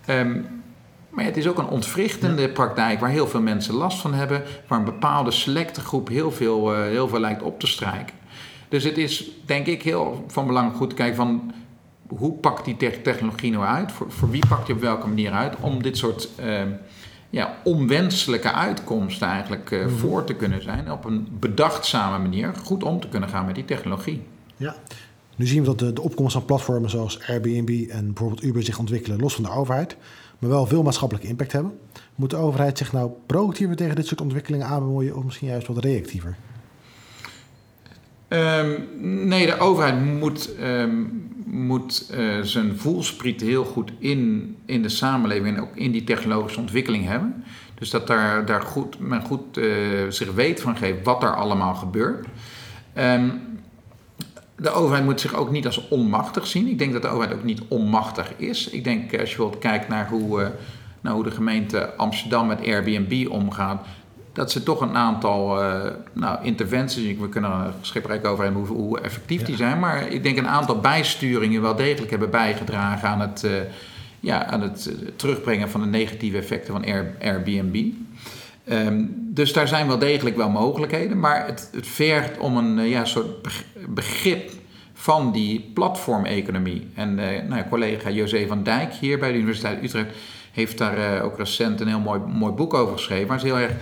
Um, 0.09 0.47
maar 1.11 1.25
het 1.25 1.37
is 1.37 1.47
ook 1.47 1.59
een 1.59 1.69
ontwrichtende 1.69 2.49
praktijk 2.49 3.01
waar 3.01 3.11
heel 3.11 3.29
veel 3.29 3.41
mensen 3.41 3.75
last 3.75 4.01
van 4.01 4.15
hebben, 4.15 4.43
waar 4.67 4.79
een 4.79 4.85
bepaalde 4.85 5.31
selecte 5.31 5.81
groep 5.81 6.09
heel 6.09 6.33
veel, 6.33 6.75
uh, 6.75 6.83
heel 6.83 7.09
veel 7.09 7.21
lijkt 7.21 7.43
op 7.43 7.61
te 7.61 7.67
strijken. 7.67 8.15
Dus 8.69 8.85
het 8.85 8.99
is 8.99 9.31
denk 9.47 9.67
ik 9.67 9.83
heel 9.83 10.25
van 10.29 10.47
belang 10.47 10.75
goed 10.75 10.89
te 10.89 10.95
kijken 10.95 11.17
van 11.17 11.53
hoe 12.09 12.33
pakt 12.33 12.65
die 12.65 12.77
technologie 13.03 13.51
nou 13.51 13.65
uit? 13.65 13.93
Voor, 13.93 14.11
voor 14.11 14.31
wie 14.31 14.47
pakt 14.49 14.67
die 14.67 14.75
op 14.75 14.81
welke 14.81 15.07
manier 15.07 15.33
uit 15.33 15.57
om 15.61 15.83
dit 15.83 15.97
soort 15.97 16.29
uh, 16.41 16.63
ja, 17.31 17.57
onwenselijke 17.65 18.53
uitkomsten 18.53 19.29
eigenlijk 19.29 19.71
uh, 19.71 19.87
voor 19.87 20.25
te 20.25 20.35
kunnen 20.35 20.63
zijn. 20.63 20.93
Op 20.93 21.05
een 21.05 21.29
bedachtzame 21.41 22.19
manier 22.19 22.55
goed 22.55 22.83
om 22.83 23.01
te 23.01 23.09
kunnen 23.09 23.29
gaan 23.29 23.47
met 23.47 23.55
die 23.55 23.65
technologie. 23.65 24.23
Ja, 24.57 24.75
nu 25.37 25.47
zien 25.47 25.61
we 25.61 25.67
dat 25.67 25.79
de, 25.79 25.93
de 25.93 26.01
opkomst 26.01 26.33
van 26.33 26.45
platformen 26.45 26.91
zoals 26.91 27.21
Airbnb 27.29 27.91
en 27.91 28.07
bijvoorbeeld 28.07 28.43
Uber 28.43 28.63
zich 28.63 28.79
ontwikkelen 28.79 29.19
los 29.19 29.35
van 29.35 29.45
de 29.45 29.51
overheid, 29.51 29.97
maar 30.39 30.51
wel 30.51 30.67
veel 30.67 30.83
maatschappelijke 30.83 31.29
impact 31.29 31.53
hebben. 31.53 31.79
Moet 32.15 32.31
de 32.31 32.37
overheid 32.37 32.79
zich 32.79 32.93
nou 32.93 33.11
proactiever 33.27 33.77
tegen 33.77 33.97
dit 33.97 34.07
soort 34.07 34.21
ontwikkelingen 34.21 34.67
aanbemoeien 34.67 35.17
of 35.17 35.25
misschien 35.25 35.49
juist 35.49 35.67
wat 35.67 35.85
reactiever? 35.85 36.37
Um, 38.33 38.89
nee, 39.29 39.47
de 39.47 39.59
overheid 39.59 40.05
moet, 40.05 40.51
um, 40.63 41.31
moet 41.45 42.11
uh, 42.15 42.41
zijn 42.43 42.77
voelspriet 42.77 43.41
heel 43.41 43.65
goed 43.65 43.93
in, 43.99 44.57
in 44.67 44.83
de 44.83 44.89
samenleving 44.89 45.57
en 45.57 45.63
ook 45.63 45.77
in 45.77 45.91
die 45.91 46.05
technologische 46.05 46.61
ontwikkeling 46.61 47.07
hebben. 47.07 47.45
Dus 47.75 47.91
dat 47.91 48.07
daar, 48.07 48.47
daar 48.47 48.63
goed, 48.63 48.99
men 48.99 49.23
goed 49.23 49.59
uh, 49.59 50.09
zich 50.09 50.33
weet 50.33 50.61
van 50.61 50.77
geeft 50.77 51.05
wat 51.05 51.23
er 51.23 51.35
allemaal 51.35 51.75
gebeurt. 51.75 52.27
Um, 52.99 53.41
de 54.57 54.71
overheid 54.71 55.05
moet 55.05 55.21
zich 55.21 55.35
ook 55.35 55.51
niet 55.51 55.67
als 55.67 55.89
onmachtig 55.89 56.47
zien. 56.47 56.69
Ik 56.69 56.79
denk 56.79 56.93
dat 56.93 57.03
de 57.03 57.09
overheid 57.09 57.37
ook 57.37 57.45
niet 57.45 57.63
onmachtig 57.69 58.33
is. 58.37 58.69
Ik 58.69 58.85
denk, 58.85 59.03
als 59.03 59.11
je 59.11 59.37
bijvoorbeeld 59.37 59.63
kijkt 59.63 59.89
naar 59.89 60.09
hoe, 60.09 60.53
uh, 61.03 61.13
hoe 61.13 61.25
de 61.25 61.31
gemeente 61.31 61.95
Amsterdam 61.97 62.47
met 62.47 62.61
Airbnb 62.61 63.29
omgaat, 63.31 63.87
dat 64.33 64.51
ze 64.51 64.63
toch 64.63 64.81
een 64.81 64.97
aantal 64.97 65.63
uh, 65.63 65.81
nou, 66.13 66.39
interventies, 66.43 67.19
we 67.19 67.29
kunnen 67.29 67.51
er 67.51 68.29
over 68.29 68.45
hebben 68.45 68.67
hoe, 68.67 68.77
hoe 68.77 69.01
effectief 69.01 69.43
die 69.43 69.57
zijn, 69.57 69.79
maar 69.79 70.09
ik 70.09 70.23
denk 70.23 70.39
een 70.39 70.49
aantal 70.49 70.81
bijsturingen 70.81 71.63
wel 71.63 71.77
degelijk 71.77 72.11
hebben 72.11 72.31
bijgedragen 72.31 73.09
aan 73.09 73.21
het, 73.21 73.43
uh, 73.45 73.53
ja, 74.21 74.47
aan 74.47 74.63
het 74.63 74.93
terugbrengen 75.17 75.71
van 75.71 75.81
de 75.81 75.87
negatieve 75.87 76.37
effecten 76.37 76.73
van 76.73 76.85
Airbnb. 77.21 77.87
Um, 78.71 79.15
dus 79.17 79.53
daar 79.53 79.69
zijn 79.69 79.87
wel 79.87 79.99
degelijk 79.99 80.37
wel 80.37 80.51
mogelijkheden, 80.51 81.21
maar 81.21 81.47
het, 81.47 81.71
het 81.73 81.87
vergt 81.87 82.39
om 82.39 82.57
een 82.57 82.79
uh, 82.79 82.91
ja, 82.91 83.05
soort 83.05 83.49
begrip 83.89 84.51
van 84.93 85.33
die 85.33 85.71
platformeconomie. 85.75 86.87
En 86.95 87.15
nou, 87.49 87.65
collega 87.69 88.11
José 88.11 88.47
van 88.47 88.63
Dijk 88.63 88.93
hier 88.93 89.19
bij 89.19 89.33
de 89.33 89.39
Universiteit 89.39 89.83
Utrecht 89.83 90.17
heeft 90.53 90.79
daar 90.79 91.23
ook 91.23 91.39
recent 91.39 91.81
een 91.81 91.89
heel 91.89 92.01
mooi, 92.01 92.21
mooi 92.21 92.53
boek 92.53 92.75
over 92.75 92.97
geschreven, 92.97 93.29
waar 93.29 93.41
ze 93.41 93.47
heel 93.47 93.59
erg 93.59 93.73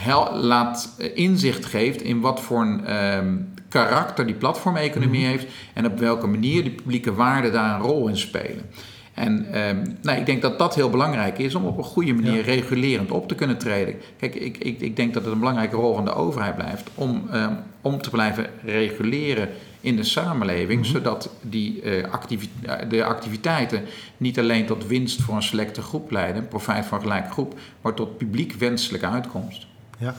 hel, 0.00 0.36
laat 0.36 0.94
inzicht 1.14 1.64
geeft 1.64 2.02
in 2.02 2.20
wat 2.20 2.40
voor 2.40 2.60
een 2.60 2.96
um, 3.16 3.54
karakter 3.68 4.26
die 4.26 4.34
platformeconomie 4.34 5.24
mm. 5.24 5.30
heeft 5.30 5.46
en 5.74 5.86
op 5.86 5.98
welke 5.98 6.26
manier 6.26 6.62
die 6.62 6.72
publieke 6.72 7.14
waarden 7.14 7.52
daar 7.52 7.74
een 7.74 7.86
rol 7.86 8.08
in 8.08 8.16
spelen. 8.16 8.70
En 9.14 9.58
um, 9.68 9.96
nou, 10.02 10.18
ik 10.18 10.26
denk 10.26 10.42
dat 10.42 10.58
dat 10.58 10.74
heel 10.74 10.90
belangrijk 10.90 11.38
is 11.38 11.54
om 11.54 11.64
op 11.64 11.78
een 11.78 11.84
goede 11.84 12.14
manier 12.14 12.42
regulerend 12.42 13.10
op 13.10 13.28
te 13.28 13.34
kunnen 13.34 13.58
treden. 13.58 13.94
Kijk, 14.18 14.34
ik, 14.34 14.58
ik, 14.58 14.80
ik 14.80 14.96
denk 14.96 15.14
dat 15.14 15.24
het 15.24 15.32
een 15.32 15.38
belangrijke 15.38 15.76
rol 15.76 15.94
van 15.94 16.04
de 16.04 16.14
overheid 16.14 16.54
blijft 16.54 16.90
om, 16.94 17.28
um, 17.34 17.56
om 17.80 18.02
te 18.02 18.10
blijven 18.10 18.46
reguleren 18.64 19.48
in 19.80 19.96
de 19.96 20.02
samenleving, 20.02 20.78
mm 20.78 20.84
-hmm. 20.84 20.92
zodat 20.92 21.30
die, 21.40 21.82
uh, 21.82 22.12
activi 22.12 22.48
de 22.88 23.04
activiteiten 23.04 23.82
niet 24.16 24.38
alleen 24.38 24.66
tot 24.66 24.86
winst 24.86 25.22
voor 25.22 25.34
een 25.34 25.42
selecte 25.42 25.82
groep 25.82 26.10
leiden, 26.10 26.48
profijt 26.48 26.86
van 26.86 26.98
een 26.98 27.04
gelijke 27.04 27.30
groep, 27.30 27.58
maar 27.80 27.94
tot 27.94 28.18
publiek 28.18 28.52
wenselijke 28.52 29.06
uitkomst. 29.06 29.66
Ja, 29.96 30.14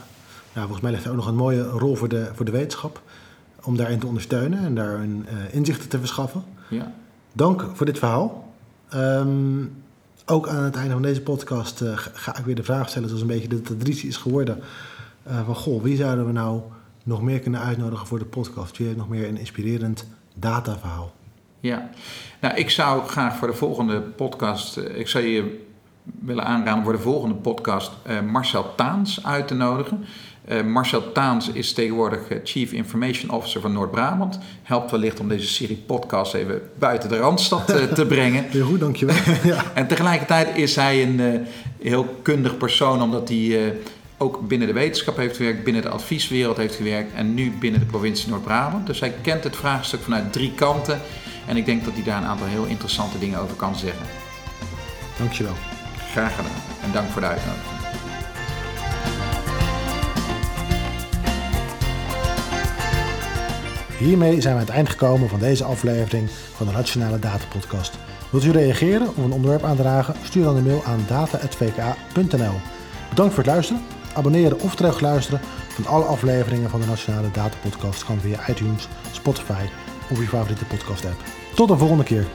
nou, 0.52 0.66
volgens 0.66 0.80
mij 0.80 0.90
ligt 0.90 1.04
er 1.04 1.10
ook 1.10 1.16
nog 1.16 1.26
een 1.26 1.34
mooie 1.36 1.62
rol 1.62 1.94
voor 1.94 2.08
de, 2.08 2.30
voor 2.34 2.44
de 2.44 2.50
wetenschap 2.50 3.02
om 3.62 3.76
daarin 3.76 3.98
te 3.98 4.06
ondersteunen 4.06 4.58
en 4.58 4.74
daar 4.74 4.94
een, 4.94 5.26
uh, 5.32 5.54
inzichten 5.54 5.88
te 5.88 5.98
verschaffen. 5.98 6.42
Ja. 6.68 6.92
Dank 7.32 7.66
voor 7.74 7.86
dit 7.86 7.98
verhaal. 7.98 8.52
Um, 8.94 9.82
ook 10.26 10.48
aan 10.48 10.62
het 10.62 10.76
einde 10.76 10.92
van 10.92 11.02
deze 11.02 11.22
podcast 11.22 11.80
uh, 11.80 11.92
ga 11.94 12.38
ik 12.38 12.44
weer 12.44 12.54
de 12.54 12.62
vraag 12.62 12.88
stellen, 12.88 13.08
zoals 13.08 13.22
een 13.22 13.28
beetje 13.28 13.48
de 13.48 13.60
traditie 13.60 14.08
is 14.08 14.16
geworden. 14.16 14.60
Uh, 15.28 15.44
van 15.44 15.54
goh, 15.54 15.82
wie 15.82 15.96
zouden 15.96 16.26
we 16.26 16.32
nou 16.32 16.60
nog 17.04 17.22
meer 17.22 17.40
kunnen 17.40 17.60
uitnodigen 17.60 18.06
voor 18.06 18.18
de 18.18 18.24
podcast? 18.24 18.76
Wie 18.76 18.86
heeft 18.86 18.98
nog 18.98 19.08
meer 19.08 19.28
een 19.28 19.38
inspirerend 19.38 20.06
dataverhaal? 20.34 21.12
Ja, 21.60 21.90
nou 22.40 22.56
ik 22.56 22.70
zou 22.70 23.06
graag 23.06 23.36
voor 23.36 23.48
de 23.48 23.54
volgende 23.54 24.00
podcast, 24.00 24.76
ik 24.76 25.08
zou 25.08 25.24
je 25.24 25.66
willen 26.20 26.44
aanraden 26.44 26.84
voor 26.84 26.92
de 26.92 26.98
volgende 26.98 27.34
podcast 27.34 27.92
Marcel 28.30 28.74
Taans 28.74 29.24
uit 29.24 29.48
te 29.48 29.54
nodigen. 29.54 30.04
Uh, 30.48 30.62
Marcel 30.62 31.12
Taans 31.12 31.50
is 31.52 31.72
tegenwoordig 31.72 32.30
uh, 32.30 32.38
Chief 32.44 32.72
Information 32.72 33.30
Officer 33.30 33.60
van 33.60 33.72
Noord-Brabant. 33.72 34.38
Helpt 34.62 34.90
wellicht 34.90 35.20
om 35.20 35.28
deze 35.28 35.46
serie 35.46 35.82
podcast 35.86 36.34
even 36.34 36.60
buiten 36.78 37.08
de 37.08 37.16
Randstad 37.16 37.70
uh, 37.70 37.82
te 37.82 38.06
brengen. 38.16 38.44
Heel 38.48 38.66
goed, 38.66 38.80
dankjewel. 38.80 39.16
ja. 39.44 39.64
En 39.74 39.86
tegelijkertijd 39.86 40.56
is 40.56 40.76
hij 40.76 41.02
een 41.02 41.46
heel 41.82 42.04
kundig 42.22 42.56
persoon, 42.56 43.02
omdat 43.02 43.28
hij 43.28 43.74
ook 44.16 44.48
binnen 44.48 44.68
de 44.68 44.74
wetenschap 44.74 45.16
heeft 45.16 45.36
gewerkt, 45.36 45.64
binnen 45.64 45.82
de 45.82 45.88
advieswereld 45.88 46.56
heeft 46.56 46.74
gewerkt 46.74 47.14
en 47.14 47.34
nu 47.34 47.52
binnen 47.60 47.80
de 47.80 47.86
provincie 47.86 48.28
Noord-Brabant. 48.28 48.86
Dus 48.86 49.00
hij 49.00 49.14
kent 49.22 49.44
het 49.44 49.56
vraagstuk 49.56 50.00
vanuit 50.00 50.32
drie 50.32 50.52
kanten. 50.54 51.00
En 51.46 51.56
ik 51.56 51.66
denk 51.66 51.84
dat 51.84 51.94
hij 51.94 52.02
daar 52.02 52.22
een 52.22 52.28
aantal 52.28 52.46
heel 52.46 52.64
interessante 52.64 53.18
dingen 53.18 53.38
over 53.38 53.56
kan 53.56 53.76
zeggen. 53.76 54.06
Dankjewel. 55.18 55.77
Graag 56.10 56.36
gedaan 56.36 56.52
en 56.82 56.92
dank 56.92 57.08
voor 57.08 57.20
de 57.20 57.26
uitnodiging. 57.26 57.76
Hiermee 63.98 64.40
zijn 64.40 64.54
we 64.54 64.60
aan 64.60 64.66
het 64.66 64.74
eind 64.74 64.88
gekomen 64.88 65.28
van 65.28 65.38
deze 65.38 65.64
aflevering 65.64 66.30
van 66.30 66.66
de 66.66 66.72
Nationale 66.72 67.18
Data 67.18 67.44
Podcast. 67.48 67.98
Wilt 68.30 68.44
u 68.44 68.50
reageren 68.50 69.08
of 69.08 69.16
een 69.16 69.32
onderwerp 69.32 69.62
aandragen? 69.62 70.14
Stuur 70.24 70.44
dan 70.44 70.56
een 70.56 70.64
mail 70.64 70.84
aan 70.84 71.04
data.vka.nl. 71.08 72.54
Bedankt 73.08 73.34
voor 73.34 73.42
het 73.44 73.52
luisteren. 73.52 73.82
Abonneren 74.14 74.60
of 74.60 74.74
terugluisteren 74.74 75.40
van 75.68 75.86
alle 75.86 76.04
afleveringen 76.04 76.70
van 76.70 76.80
de 76.80 76.86
Nationale 76.86 77.30
Data 77.30 77.56
Podcast 77.62 78.04
kan 78.04 78.20
via 78.20 78.48
iTunes, 78.48 78.88
Spotify 79.12 79.64
of 80.10 80.18
je 80.18 80.28
favoriete 80.28 80.64
podcast 80.64 81.04
app. 81.04 81.22
Tot 81.54 81.68
de 81.68 81.76
volgende 81.76 82.04
keer. 82.04 82.26